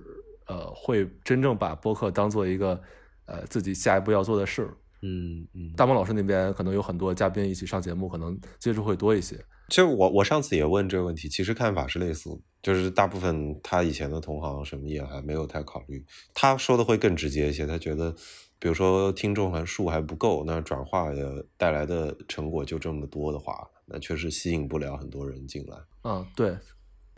[0.46, 2.80] 呃会真正把播客当做一个
[3.26, 4.68] 呃自己下一步要做的事。
[5.02, 9.36] 嗯嗯，大萌老师那边可能有很多嘉宾一起上节目，可能接触会多一些。
[9.68, 12.30] 其实我我上次也问这个问题，其实看法是类似。
[12.62, 17.66] 就是大部分他以前的同行什么也还没有太考虑，他说的会更直接一些。
[17.66, 18.10] 他觉得，
[18.58, 25.76] 比如说听众还数还不够，那转化的带来的成果就这么多的话，那确实吸引不了很多人进来。
[26.04, 26.56] 嗯，对。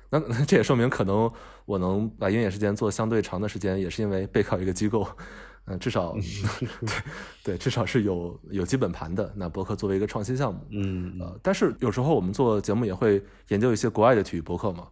[0.28, 1.30] 那这也说明，可能
[1.64, 5.06] 我能把鹰眼时间做相对长的时间，也是因为背靠一个机构。
[5.68, 6.14] 嗯，至少
[7.42, 9.32] 对对，至少是有有基本盘的。
[9.34, 14.86] 那博客作为一个创新项目，嗯呃，但是有时候我们做节目也会研究一些国外的体育博客嘛。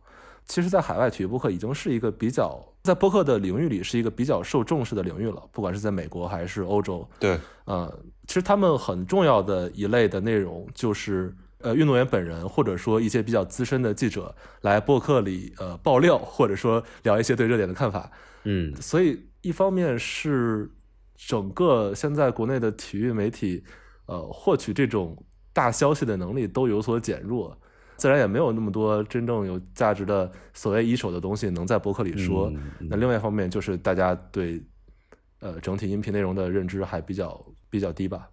[0.46, 7.08] 其实，在海外体育博客已经是一个比较在博客的领域里是一个比较受重视的领域了，不管是在美国还是欧洲。
[7.18, 7.90] 对，呃，
[8.26, 11.34] 其实他们很重要的一类的内容就是，
[11.64, 18.10] 呃，运动员本人或者说一些比较资深的记者来播客里呃爆料，或者说聊一些对热点的看法。
[18.42, 20.70] 嗯，所以一方面是
[21.16, 23.64] 整个现在国内的体育媒体，
[24.04, 25.16] 呃，获取这种
[25.54, 27.58] 大消息的能力都有所减弱。
[27.96, 32.52] 自然也没有那么多真正有价值的所谓一手的东西能在博客里说。
[32.78, 34.62] 那另外一方面就是大家对
[35.38, 38.28] 呃整体音频内容的认知还比较比较低吧。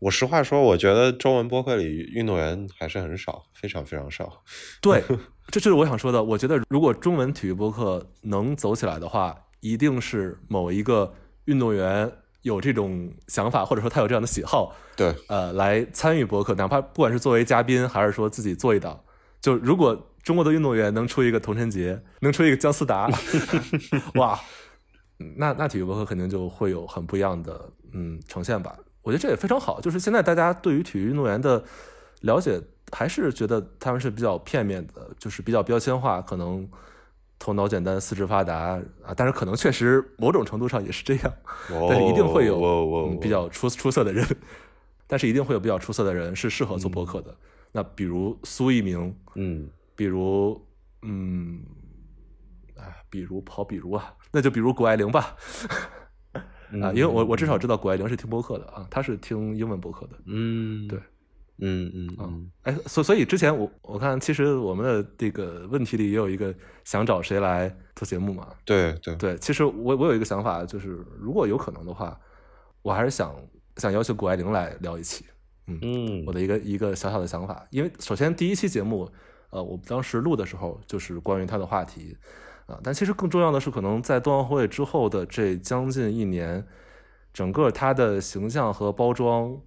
[0.00, 4.42] 我实话说，我觉得中文播客里运动员还是很少，非常非常少。
[4.82, 5.02] 对，
[5.50, 6.22] 这就是我想说的。
[6.22, 12.12] 我觉得如果中文体育播客能走起来的话，一定是某一个运动员。
[12.42, 18.98] 有这种想法，或者说他有这样的喜好，对，呃，来参与播客，哪怕不管是作为嘉宾，还是说自己做一档，
[19.42, 23.10] 就如果中国的运动员能出一个童晨杰，能出一个姜思达，
[24.16, 24.40] 哇，
[25.36, 28.74] 那那体育博客肯定就会有很不一样的嗯呈现吧。
[29.10, 31.64] 我觉得这也非常好，就是现在大家对于体育运动员的
[32.20, 36.68] 了解，还是觉得他们是比较片面的，就是比较标签化，可能。
[37.42, 39.14] 头脑简单，四肢发达啊！
[39.16, 41.32] 但是可能确实某种程度上也是这样，
[41.88, 44.22] 但是一定会有比较出出色的人，
[45.06, 47.34] 但是一定会有比较出色的人是适合做播客的。
[47.72, 50.62] 那比如苏一鸣，嗯，比如
[51.00, 51.62] 嗯，
[52.76, 55.34] 啊，比如跑，比如啊，那就比如谷爱凌吧，
[56.82, 60.98] 啊，因为我我至少知道谷爱凌是听播客的啊，她是听英文播客的，嗯，对。
[61.62, 66.54] 嗯嗯嗯，哎，所所以之前我我看，其实我们的这个问题里也有一个
[66.84, 68.48] 想找谁来做节目嘛？
[68.64, 72.18] 对对对，其实我我有一个想法，就是如果有可能的话，
[72.80, 73.36] 我还是想
[73.76, 75.26] 想邀请谷爱凌来聊一期。
[75.66, 79.06] 嗯嗯，我的一个一个小小的想法，因为首先第一期节目，
[79.50, 82.16] 呃，我当时录的时候就是关于她的话题
[82.70, 86.66] 啊，但其实更重要的是，可能在冬奥会之后的这将近一年，
[87.32, 89.58] 整个他的形象和包装。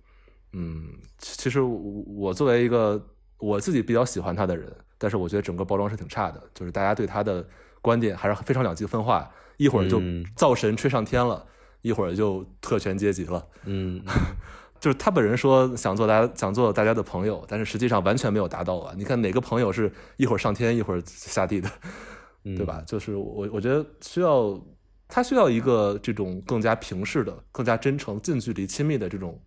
[0.54, 0.88] 嗯，
[1.18, 7.46] 其实我作为一个我自己比较喜欢他的人，但是我觉得整个包装是挺差的，就是大家对他的
[7.82, 10.02] 观点还是非常两极分化，一会儿就
[10.36, 11.46] 造神吹上天了，
[11.82, 13.46] 一会儿就特权阶级了。
[13.66, 14.02] 嗯，
[14.80, 18.94] 就是他本人说想做大家想做大家的朋友，但是实际上完全没有达到啊！
[18.96, 21.70] 你看哪个朋友是一会儿上天一会儿下地的，
[22.44, 22.84] 对吧？
[22.86, 24.60] 就是我我觉得需要
[25.08, 29.40] 他需要一个这种更加平视的、更加真诚、近距离、亲密的这种。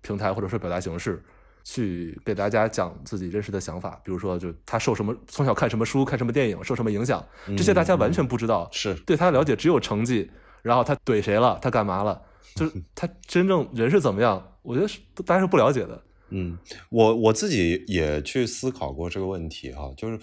[0.00, 1.20] 平台或者说表达形式，
[1.64, 4.00] 去给大家讲自己真实的想法。
[4.04, 7.22] 比如说，就他受什么从小看什么书、看什么电影，受什么影响，
[7.56, 8.68] 这些大家完全不知道。
[8.70, 10.30] 是对他的了解只有成绩，
[10.62, 12.22] 然后他怼谁了，他干嘛了，
[12.54, 16.00] 就是他真正人是怎么样，我觉得是大家是不了解的。
[16.30, 16.56] 嗯，
[16.90, 20.16] 我我自己也去思考过这个问题哈，就是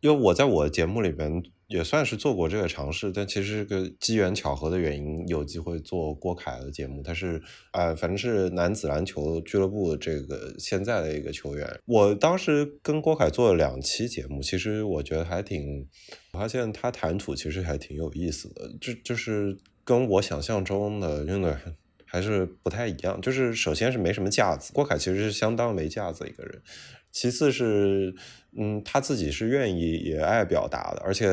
[0.00, 7.02] 因为我在我的节目里边也算是做过这个尝试，但其实是个机缘巧合的原因，有机会做郭凯的节目。
[7.02, 7.42] 他是
[7.72, 11.68] 呃，反正是男子篮球俱乐部这个现在的一个球员。
[11.86, 15.86] 我当时跟郭凯做了两期节目，其实我觉得还挺，
[16.32, 21.76] 我发现他谈吐其实还挺有意思的，就就是跟我想象中的运动员。
[22.06, 26.62] 还是不太一样，就是首先是没什么架子，郭凯其实是相当没架子一个人，
[27.14, 28.14] 其次是，
[28.58, 31.26] 嗯，他自己是愿意也爱表达的，而且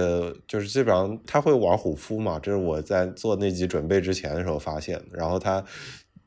[0.48, 5.66] 就是基本上他会玩虎扑嘛，这是我在做那集准备之前的时候发现，然后他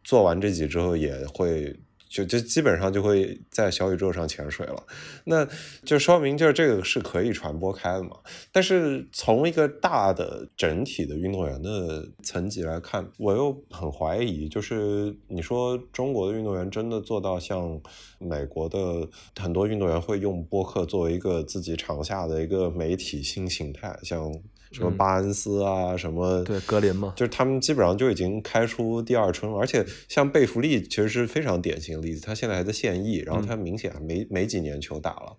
[0.02, 1.74] 做完这集之后也会。
[2.14, 4.86] 就就基本上就会在小宇宙上潜水了，
[5.24, 5.44] 那
[5.84, 8.10] 就说明就是这个是可以传播开的嘛。
[8.52, 17.80] 但是从一个大的整体的运动员的层级来看，我又很怀疑，就是你说中国的运动员真的做到像
[18.20, 24.32] 美国的很多运动员会用播客作为一个自己场下的一个媒体新形态，像。
[24.74, 29.56] 什么巴恩斯啊，什么对格林嘛，就是他们基本上就已经开出第二春了。
[29.56, 35.36] 而且像贝弗利其实是非常典型的例子，他现在还在现役，然后他明显没没几年球打了，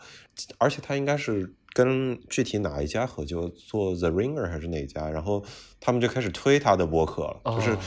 [0.57, 5.43] 而且他应该是跟具体哪一家合作做 The Ringer 还是哪家，然后
[5.81, 7.77] 他们就开始推他的博客了，就是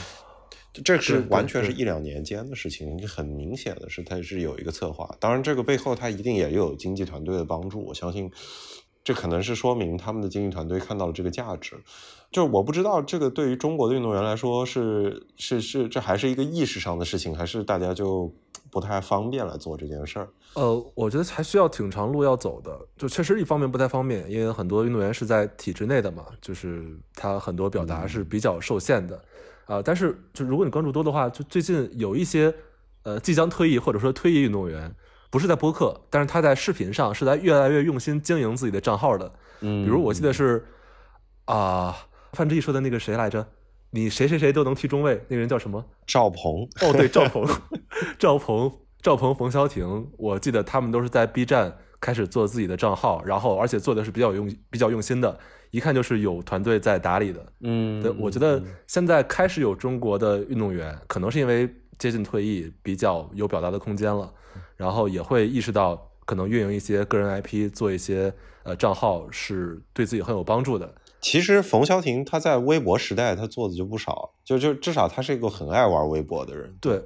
[0.83, 8.31] 这是完全是一两年间的事情，很明显的是他是有一个策划，当然这个背后他一定也有经纪团队的帮助，我相信。
[9.09, 11.75] 这可能是说明他们的经纪团队看到了这个价值，
[12.31, 18.31] 就是我不知道这个对于中国的运动员来说是是是这还是一个意识上的事情，还是大家就
[18.69, 20.29] 不太方便来做这件事儿。
[20.53, 29.19] 呃，我觉得还需要挺长路要走的，就确实一方面不太方便，因为很多运动员是在体制内的嘛，就是他很多表达是比较受限的
[29.65, 29.81] 啊。
[29.81, 32.53] 但是就如果你关注多的话，就最近有一些
[33.01, 34.93] 呃即将退役或者说退役运动员。
[35.29, 39.31] 不是在播客，但是他在视频上是在越来越用心经营自己的账号的。
[39.61, 40.65] 嗯，比如我记得是
[41.45, 41.95] 啊，
[42.33, 43.45] 范志毅说的那个谁来着？
[43.91, 45.83] 你谁谁谁都能踢中卫，那个人叫什么？
[46.05, 46.67] 赵鹏。
[46.81, 47.43] 哦，对，赵鹏，
[48.19, 48.71] 赵鹏，
[49.01, 50.11] 赵鹏，冯潇霆。
[50.17, 55.39] 我记得他们都是在 B 站开始做自己的账号，然后而且做的是比较用比较用心的，
[55.71, 57.43] 一看就是有团队在打理的。
[57.61, 61.67] 嗯，对，我觉得现在开始有中国的运动员，可能是因为
[61.97, 64.31] 接近退役，比较有表达的空间了。
[64.79, 70.95] 然后也会意识到，可能运营一些个人 IP，做一些呃账号，是对自己很有帮助的。
[71.19, 76.73] 其实冯潇霆他在微博时代他做的就不少，就就至少他是一个很爱玩微博的人。
[76.79, 77.03] 对，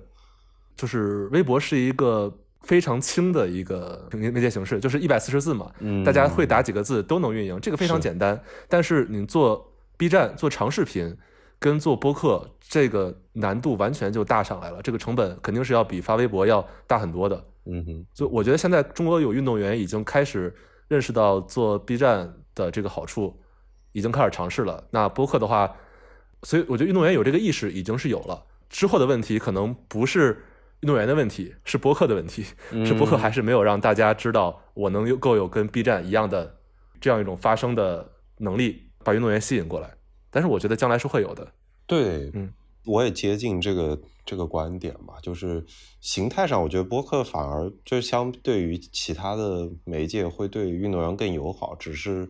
[0.78, 5.72] 就是微博是一个非常轻的一个媒媒介形式，就是一百四十字嘛，
[6.06, 8.40] 大家会打几个字都能运营，这个非常简单。
[8.70, 11.18] 但是你做 B 站做长视频。
[11.60, 17.42] 跟做播客这个难度完全就大上来了，这个成本肯定是要比发微博要大很多的。
[17.66, 20.54] 嗯哼，就我觉得现在中国有运动员已经开始
[20.88, 23.40] 认识到做 B 站的这个好处，
[23.92, 24.84] 已经开始尝试了。
[24.92, 25.76] 那播客的话，
[26.44, 28.46] 所以我觉得运动员有这个意识已经是有了。
[28.70, 30.44] 之后的问题可能不是
[30.82, 32.44] 运动员的问题，是播客的问题，
[32.86, 36.58] 是播客还是没有让大家知道我能有够有跟 B 站一样的
[37.00, 39.92] 这样一种发声的能力，把运动员吸引过来。
[40.30, 41.48] 但是我觉得将来是会有的，
[41.86, 42.52] 对，嗯，
[42.86, 45.66] 我也接近这个这个观点吧，就是
[46.02, 52.30] 形态上，我觉得播客反而就相对于其他的媒介会对运动员更友好，只是。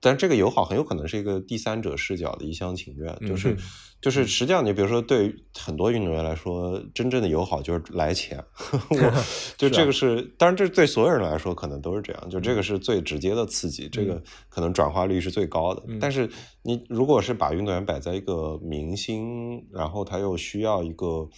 [0.00, 3.56] 但这个友好很有可能是一个第三者视角的一厢情愿，就是
[4.00, 8.42] 就是实际上你比如说对于很多运动员来说，真正的友好就是来钱，
[8.90, 8.96] 我
[9.58, 15.82] 就这个是，当然这对所有人来说可能都是这样，就这个是最直接的刺激，这个可能转化率是最高的。
[16.00, 16.30] 但是
[16.62, 21.28] 你如果是把运动员摆在一个明星，然后他又需要一个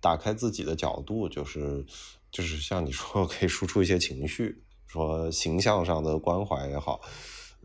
[0.00, 1.84] 打开自己的角度，就是
[2.30, 7.00] 就是像你说 可以输出一些情绪，说形象上的关怀也好。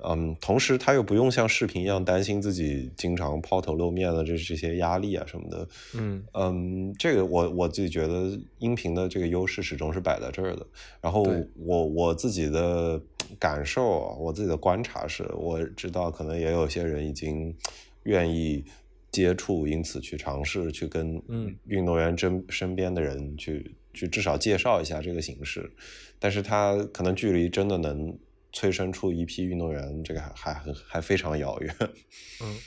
[0.04, 5.68] 嗯，同时他又不用像视频一样担心自己经常抛头露面的这这些压力啊什么的。
[5.95, 10.66] 嗯嗯，这个我我自己觉得音频的这个优势始终是摆在这儿的。
[11.02, 11.26] 然后
[11.56, 13.02] 我我自己的
[13.38, 17.56] 感受，我自己的观察是，我知道可能也有些人已经
[18.04, 18.64] 愿意
[19.12, 21.22] 接触，因此去尝试去跟
[21.66, 25.72] 运动员身身边的人去去至少介绍一下这个形式，
[26.20, 28.18] 但是他可能距离真的能。
[28.52, 31.76] 催生出一批运动员，这个还还还非常遥远。
[32.41, 32.58] 嗯，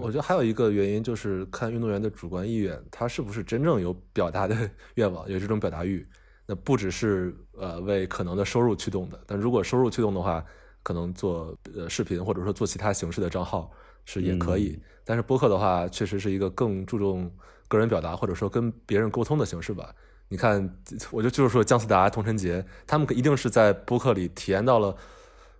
[0.00, 4.56] 我觉得还有一个原因就是看运动员的主观意愿，他是不是真正有表达的
[4.96, 6.06] 愿望，有这种表达欲。
[6.46, 10.44] 那不只是呃为可能的收入驱动的，但如果收入驱动的话，
[10.82, 13.70] 可能做呃视频或者说做其他形式的账号
[14.06, 14.78] 是也可以。
[15.04, 17.30] 但是播客的话，确实是一个更注重
[17.68, 19.94] 个人表达或者说跟别人沟通的形式吧。
[20.30, 20.78] 你看，
[21.10, 24.94] 我就就是说姜思达、童晨杰，他们一定是在播客里体验到了，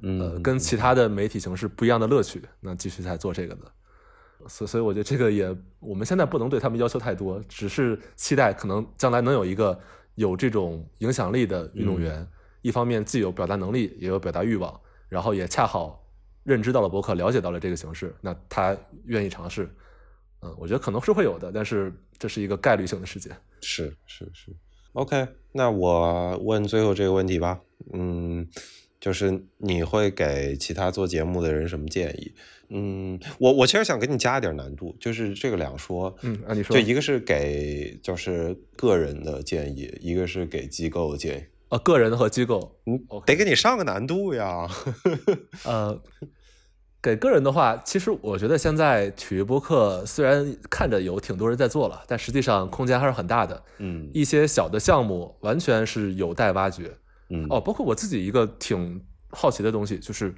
[0.03, 3.63] 呃，跟其他的媒体形式不一样的乐趣，那继续在做这个的。
[4.47, 9.79] 所所以，我觉得这个也，我们现在不能对他们要求太多，只是期待可能将来能有一个
[10.15, 12.27] 有这种影响力的运动员，
[12.63, 16.05] 一方面既有表达能力，也有表达欲望，然后也恰好
[16.45, 19.69] 认知到了博客，了解到了这个形式，那他愿意尝试。
[20.41, 23.37] 嗯，我觉得可能是会有的，但是这是一个概率性的事件。
[23.61, 24.55] 是是是
[24.93, 27.61] ，OK，那我问最后这个问题吧。
[27.93, 28.49] 嗯，
[29.01, 32.33] 就是你会给其他做节目的人什么建议？
[32.71, 36.15] 嗯，我我其实想给你加一点难度，就是这个两说。
[36.23, 36.77] 嗯，啊，你说。
[36.77, 41.45] 就一个是给就是个人的建议，一个是给机构的建议。
[41.69, 44.69] 啊，个人和机构，嗯，得给你上个难度呀。
[45.65, 46.01] 呃。
[47.01, 53.63] 给个人的话，其实我觉得现在体育播客虽然看着有挺多人在做了，但实际上空间还是很大的。
[53.79, 56.97] 嗯，一些小的项目完全是有待挖掘。
[57.31, 60.35] 嗯，哦，包括我自己一个挺好奇的东西，就是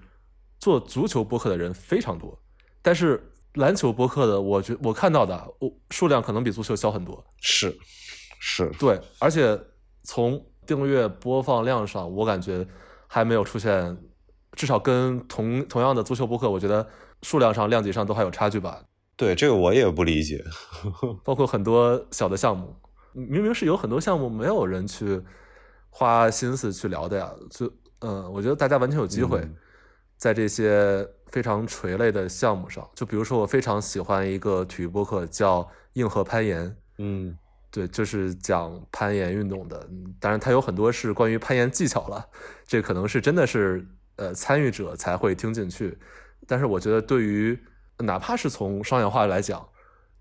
[0.58, 2.38] 做足球播客的人非常多，
[2.82, 7.24] 但是篮球播客的，我觉我看到的我数量可能比足球小很多。
[7.40, 7.76] 是，
[8.40, 9.60] 是对，而且
[10.02, 12.66] 从订阅播放量上，我感觉
[13.06, 13.96] 还没有出现。
[14.56, 16.86] 至少跟同同样的足球播客，我觉得
[17.22, 18.82] 数量上、量级上都还有差距吧。
[19.16, 20.44] 对，这个我也不理解。
[21.24, 22.74] 包括很多小的项目，
[23.12, 25.22] 明明是有很多项目没有人去
[25.90, 27.30] 花心思去聊的呀。
[27.50, 27.70] 就
[28.00, 29.46] 嗯，我觉得大家完全有机会
[30.16, 32.88] 在这些非常垂类的项目上。
[32.94, 36.74] 就比如说，我非常喜欢一个体育播客叫“硬核攀岩”。
[36.98, 37.36] 嗯，
[37.70, 39.88] 对，就是讲攀岩运动的。
[40.18, 42.26] 当然，它有很多是关于攀岩技巧了。
[42.66, 43.86] 这可能是真的是。
[44.16, 45.96] 呃，参与者才会听进去，
[46.46, 47.58] 但是我觉得，对于
[48.00, 49.66] 哪怕是从商业化来讲，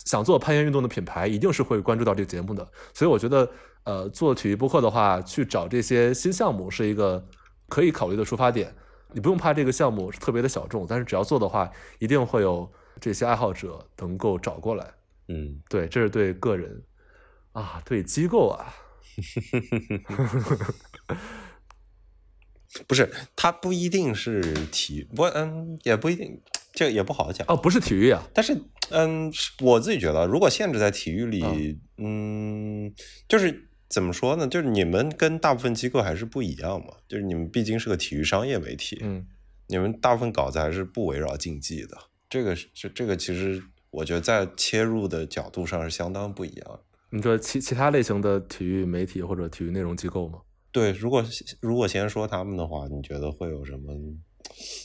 [0.05, 2.65] 想做攀岩运动的品牌，一定是会关注到这个节目的。
[2.93, 3.51] 所以我觉得，
[3.83, 7.27] 呃，做体育播客的话，去找这些新项目是一个
[7.67, 8.75] 可以考虑的出发点。
[9.13, 12.71] 你不用怕这个项目是特别的小众，但是只要做的话，一定会有
[13.01, 14.93] 这些爱好者能够找过来。
[15.27, 16.83] 嗯，对，这是对个人
[17.53, 18.73] 啊，对机构啊。
[22.87, 26.39] 不是，它不一定是体育，不，嗯，也不一定，
[26.71, 27.57] 这个也不好讲哦。
[27.57, 28.55] 不是体育啊，但是，
[28.91, 32.93] 嗯，我自己觉得，如果限制在体育里，嗯，
[33.27, 34.47] 就是怎么说呢？
[34.47, 36.93] 就是你们跟大部分机构还是不一样嘛。
[37.07, 39.25] 就是你们毕竟是个体育商业媒体，嗯，
[39.67, 41.97] 你们大部分稿子还是不围绕竞技的。
[42.29, 46.79] 这个是这个，其实我觉得在切入的角度上是相当不一样。
[47.09, 50.41] 你说其其他类型的体育媒体或者体育内容机构吗？
[50.71, 51.25] 对，如果
[51.59, 53.91] 如果先说他们的话，你觉得会有什么？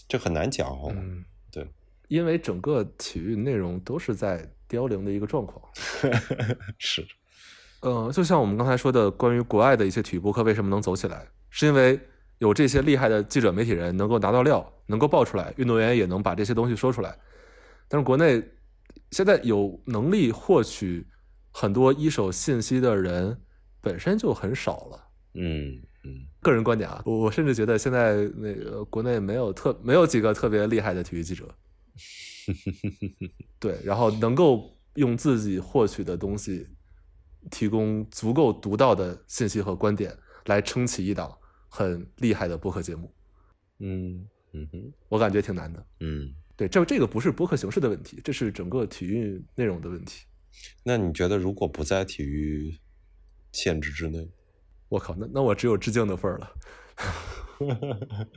[0.09, 0.90] 这很难讲哦。
[0.96, 1.68] 嗯，对，
[2.09, 5.62] 因为整个体育内容都是在凋零的一个状况。
[6.78, 7.07] 是，
[7.85, 12.01] 呃，就像我们刚才说的，关于国外的一些体育博客为什么能走起来，是因为
[12.39, 17.14] 有这些厉害的记者、媒体人能够拿到料，能够爆出来，运动员也能把这些东西说出来。
[17.87, 18.43] 但是国内
[19.11, 21.07] 现在有能力获取
[21.51, 23.39] 很多一手信息的人
[23.82, 25.05] 本身就很少了。
[25.35, 31.55] 嗯嗯，个人观点啊，我我甚至觉得现在那个国内没有特没有几个特别厉害的体育记者，
[33.61, 36.66] 对，然后能够用自己获取的东西
[37.51, 40.16] 提供足够独到的信息和观点
[40.47, 41.36] 来撑起一档
[41.68, 43.12] 很厉害的播客节目。
[43.80, 45.86] 嗯嗯哼，我感觉挺难的。
[46.01, 50.26] 嗯，对，这这个不是播客形式的问题，这是整个体育内容的问题。
[50.84, 52.78] 那你觉得如果不在体育
[53.53, 54.30] 限制之内？
[54.88, 56.53] 我靠，那那我只有致敬的份儿了。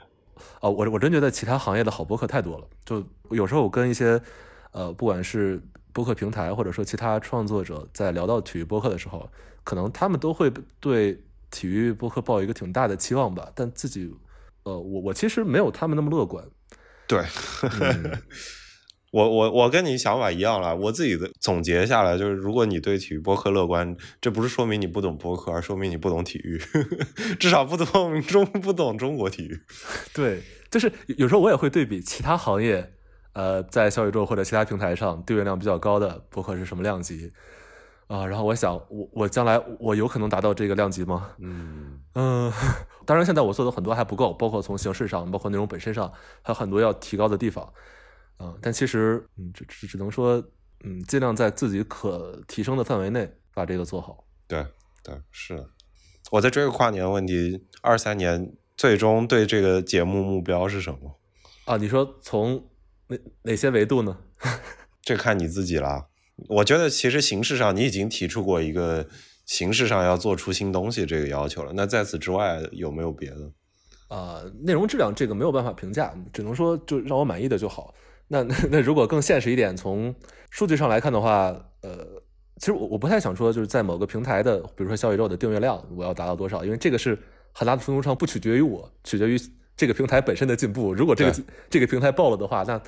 [0.61, 2.67] 哦，我我真觉得其他行业的好播客太多了。
[2.83, 4.19] 就有时候我跟一些
[4.71, 5.61] 呃，不管是
[5.97, 9.27] 播客平台或者说其他创作者在聊到体育播客的时候，
[9.63, 10.47] 可能他们都会
[10.79, 11.19] 对
[11.49, 13.51] 体育播客抱一个挺大的期望吧。
[13.55, 14.13] 但自己
[14.61, 16.45] 呃，我我其实没有他们那么乐观。
[17.09, 17.25] 对。
[19.11, 26.61] 我我我跟你想法一样了，我自己的总结下来就是，如果你对体育播客乐观，这不是说明你不懂播客，而说明你不懂体育，
[27.39, 29.59] 至少不懂中不懂中国体育。
[30.13, 32.93] 对，就是有时候我也会对比其他行业，
[33.37, 37.31] 呃，在小宇宙或者其他平台上订阅量比较高的博客是什么量级
[38.07, 38.25] 啊？
[38.25, 41.29] 然后我想，我我将来我有可能达到这个量级吗？
[41.37, 42.51] 嗯嗯，
[43.05, 46.11] 当然现在我做的很多还不够，包括从形式上，包括内容本身上，
[46.41, 47.63] 还有很多要提高的地方。
[48.37, 50.43] 啊，但其实嗯，只只只能说
[50.83, 54.23] 嗯，尽量在自己可提升的范围内把这个做好。
[54.47, 54.65] 对
[55.03, 55.63] 对是，
[56.31, 61.19] 我在追个跨年问题，二三年最终对这个节目目标是什么？
[61.65, 62.67] 啊，你说从
[63.07, 64.17] 哪哪些维度呢？
[65.01, 66.07] 这看你自己啦。
[66.49, 69.07] 我觉得其实形式上你已经提出过一个
[69.45, 71.71] 形式上要做出新东西这个要求了。
[71.75, 73.51] 那在此之外有没有别的？
[74.09, 77.93] 啊，内容质量这个没有办法评价，只能说就让我满意的就好。
[78.27, 80.13] 那 那如果更现实一点，从
[80.49, 81.47] 数据上来看的话，
[81.81, 82.05] 呃，
[82.57, 87.17] 其实我我不太想说就是在某个平台的，比如说小宇宙的订阅量我要达到多少，因为这个是
[87.51, 89.37] 很大的程度上不取决于我，取决于
[89.77, 90.93] 这个平台本身的进步。
[90.93, 92.81] 如果这个这个平台爆了的话，那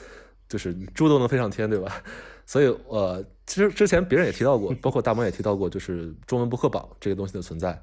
[0.50, 2.04] 就是猪都能飞上天，对吧？
[2.46, 7.80] 所以呃，其实之前别人也提到过， 包括大萌也提到过，就是中文播客榜这个东西的存在。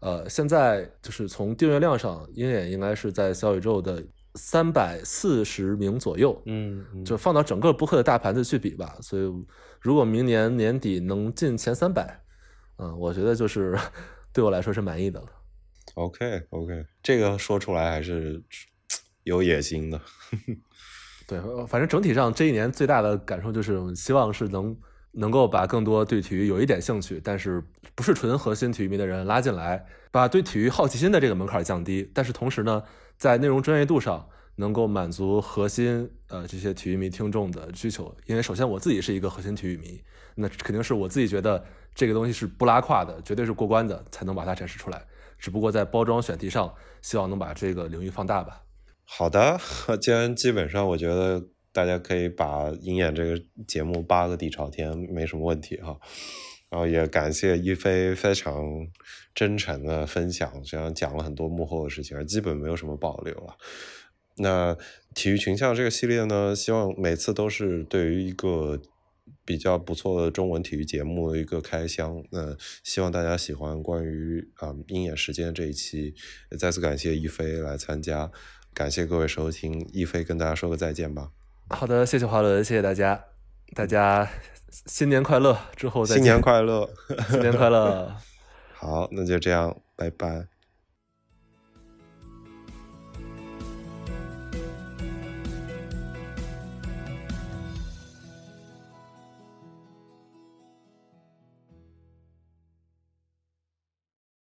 [0.00, 4.02] 呃，现在就是从订阅量上，鹰眼应该是在小宇宙的
[4.34, 8.96] 三百四十名左右，嗯，就放到整个播客的大盘子去比吧。
[9.00, 9.32] 所以，
[9.80, 12.20] 如果明年年底能进前三百，
[12.78, 13.78] 嗯，我觉得就是
[14.32, 15.26] 对我来说是满意的了。
[15.94, 18.42] OK OK，这个说出来还是
[19.24, 20.00] 有野心的。
[21.26, 24.76] 对，反正整体上这一年最大的感受就是，希望是能。
[25.12, 27.60] 能够把更多对体育有一点兴趣，但是
[27.96, 32.08] 不是纯核心体育迷的人拉进来，把对体育好奇心的这个门槛降低。
[32.14, 32.84] 但是同时呢，
[33.16, 38.16] 在内容专业度上能够满足核心呃这些体育迷听众的需求。
[38.26, 40.00] 因为首先我自己是一个核心体育迷，
[40.36, 45.04] 那肯定是我自己觉得这个东西是不拉胯的，绝对是过关的，才能把它展示出来。
[45.40, 46.72] 只不过在包装选题上，
[47.02, 48.62] 希望能把这个领域放大吧。
[49.04, 49.58] 好的，
[50.00, 51.48] 既然基本上我觉得。
[51.72, 55.96] 大家可以把《鹰眼》这个节目扒个底朝天，没什么问题哈。
[56.68, 58.60] 然后也感谢一飞非常
[59.36, 63.54] 真诚的分享，这样讲了很多幕后的事情，基本没有什么保留了。
[64.38, 64.76] 那
[65.14, 68.82] 体育群像这个系列呢，希望每次都是对于一个
[69.44, 72.22] 比较不错的中文体育节目的一个开箱。
[72.30, 76.14] 那希望大家喜欢关于啊《鹰眼时间》这一期，
[76.58, 78.30] 再次感谢一飞来参加，
[78.72, 81.30] 感谢各位收听，一飞跟大家说个再见吧。
[81.68, 83.24] 好的，谢谢华伦，谢谢大家，
[83.74, 84.28] 大家
[84.86, 85.58] 新年快乐！
[85.76, 86.88] 之后再新年快乐，
[87.30, 88.14] 新年快乐！
[88.74, 90.46] 好，那就这样，拜拜。